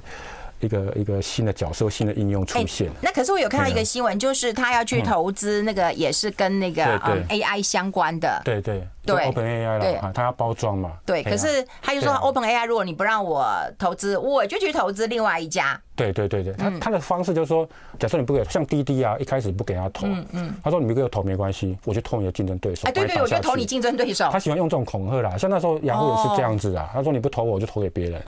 [0.63, 2.89] 一个一个新的角色、新的应用出现。
[3.01, 6.83] 那可是我有看到一个新闻，就是他要去投资那个，也是跟那个
[7.29, 8.41] AI 相关的。
[8.45, 10.93] 对对对，Open AI 了，他要包装嘛。
[11.05, 13.47] 对，可是他就说 Open AI，如果你不让我
[13.79, 15.79] 投资，我就去投资另外一家。
[15.95, 22.89] 对对对对，他他的方式就是说，假设你不给，像滴滴啊，一开始不给他投，嗯嗯，他说你不给我投没关系，我就投你的竞争对手。
[22.89, 24.31] 哎，对对，我就投你竞争对手。
[24.33, 28.23] 他喜欢用这种恐吓啦，像那时候雅虎也是这样子啊，他说你不投我，我就投给别人。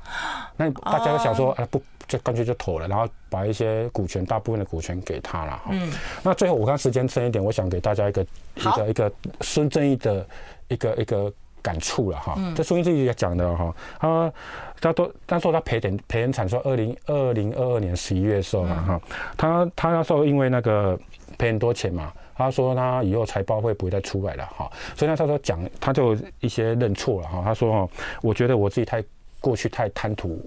[0.57, 1.81] 那大家都想说，哎不。
[2.07, 5.71] 就干脆就投了，然后把一些股权，大部分的股权给他了哈。
[5.71, 5.93] 嗯。
[6.23, 8.27] 那最后我看时间剩一点，我想给大家一个
[8.57, 10.27] 一个一个孙正义的
[10.69, 11.33] 一个一个
[11.63, 12.35] 感触了哈。
[12.37, 12.55] 嗯。
[12.55, 14.33] 这孙正义也讲的哈，他
[14.81, 19.01] 他都他说他赔点赔很惨，说二零二零二二年十一月的时候嘛哈，
[19.37, 20.99] 他他那时候因为那个
[21.39, 22.13] 赔很多钱嘛。
[22.37, 27.89] 他说他以后财报会不会再出来了哈，所以呢他说讲他就一些认错了哈，他说哈，
[28.23, 29.01] 我觉得我自己太
[29.41, 30.45] 过去太贪图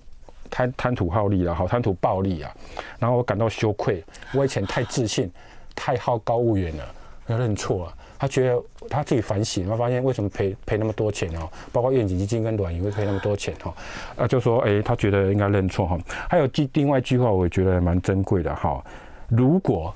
[0.50, 2.52] 贪贪图好利了哈，贪图暴利啊，
[3.00, 5.32] 然后我感到羞愧，我以前太自信，
[5.76, 6.86] 太好高骛远了，
[7.28, 7.94] 要认错了。
[8.20, 13.72] 他觉得他自己反省，他发现为什么赔赔那么多钱哦，包括愿景基金跟软银会赔那么多钱哈，
[14.16, 15.96] 啊就说哎，他觉得应该认错哈。
[16.28, 18.84] 还有另另外一句话，我也觉得蛮珍贵的哈。
[19.28, 19.94] 如果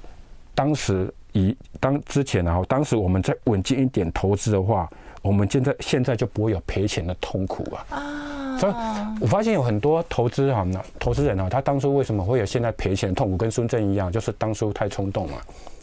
[0.54, 4.88] 当时以当之前然后当时我们再稳健一点投资的话，
[5.24, 7.86] 我们现在现在就不会有赔钱的痛苦啊。
[7.89, 8.31] 啊，
[8.62, 8.74] 所以
[9.20, 10.66] 我发现有很多投资哈，
[10.99, 15.34] 投资人啊，他当初为什么会有现在赔钱的痛苦，跟孙正一样，就是当初太冲动了。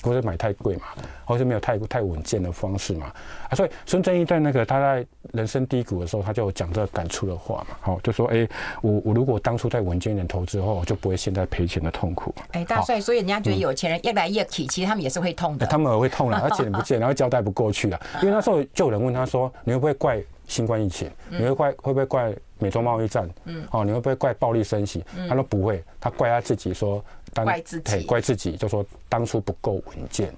[0.01, 0.83] 或者买太贵嘛，
[1.25, 3.13] 或者没有太太稳健的方式嘛，
[3.51, 8.49] 啊，所以孙正义在那个他在人生低谷的时候，他就讲这个感触的话嘛，好，就说哎、欸，
[8.81, 12.33] 我我如果当初再稳健一点投资的话，我就不会现在赔钱的痛苦。
[12.53, 15.67] 哎、欸，大帅，所以人家觉得有钱人越来越起，其实他们也是会痛的。
[15.67, 21.09] 他们也会痛了，而且不见，然后交代不过去了，因为那时候就有人问他说，你会不会怪新冠疫情？
[21.31, 23.31] 你会怪会不会怪美中贸易战？
[23.45, 25.05] 嗯，哦，你会不会怪暴力升息？
[25.29, 27.05] 他说不会，他怪他自己说。
[27.35, 30.35] 怪自己，怪自己，就说当初不够稳健，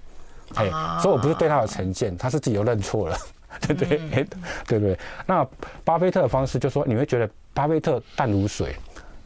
[0.56, 0.68] 哎，
[1.00, 3.16] 所以我不是对他有成见，他是自己又认错了，
[3.62, 4.26] 对不对？
[4.66, 4.98] 对不对？
[5.24, 5.46] 那
[5.82, 8.74] 巴菲特的方式，就说你会觉得巴菲特淡如水，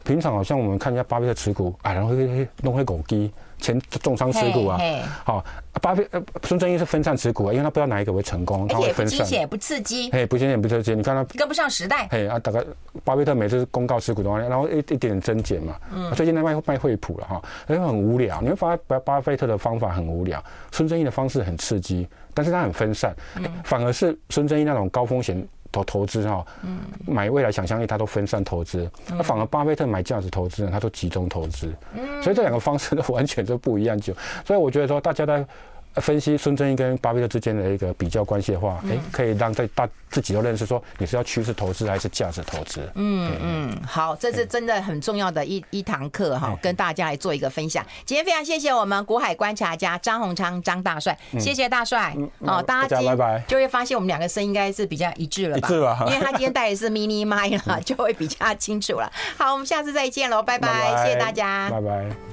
[0.05, 3.33] 平常好像我们看一下巴菲特持股，啊，然后会弄会狗机。
[3.65, 4.79] 前重仓持股啊，
[5.23, 5.43] 好，
[5.81, 12.63] 巴菲呃孙正义是分散持股啊，因为他不知道哪一个会成功，他会分散，也不刺激，嘿，不惊险也不刺激，你看他跟不上时代，嘿啊，大概
[13.03, 23.15] 巴菲特每次公告持股的话，然后一一点点增减嘛，嗯，最近在卖卖惠普了哈，因为很无聊，你会发现巴巴菲特的方法很无聊，孙正义的方式很刺激，但是他很分散，
[23.63, 25.35] 反而是孙正义那种高风险。
[25.83, 26.45] 投投资哈，
[27.05, 31.73] 买未来想象力，他都分散投资，那反而巴菲特买价值投资呢，他都集中投资，
[32.21, 34.13] 所以这两个方式都完全都不一样，就
[34.45, 35.45] 所以我觉得说大家在。
[36.01, 42.89] 分析孙正义跟巴菲特之间的一个比较关系的话，哎、嗯，可以让在大自己都认识说你是要趋势投资还是价值投资。
[42.95, 47.85] 嗯嗯，好，这是真的很重要的一一堂课哈，跟大家来做一个分享。
[48.05, 52.15] 今天非常谢谢我们股海观察家张宏昌张大帅，谢谢大帅。
[52.39, 55.67] 哦，大家拜拜，就会发现我们两个声音应该是比较一致了吧？
[55.67, 56.05] 一致吧？
[56.07, 59.11] 因为他今天带的是 mini 麦了， 就会比较清楚了。
[59.37, 62.25] 好，我们下次再见喽，拜拜，谢谢大家，拜拜。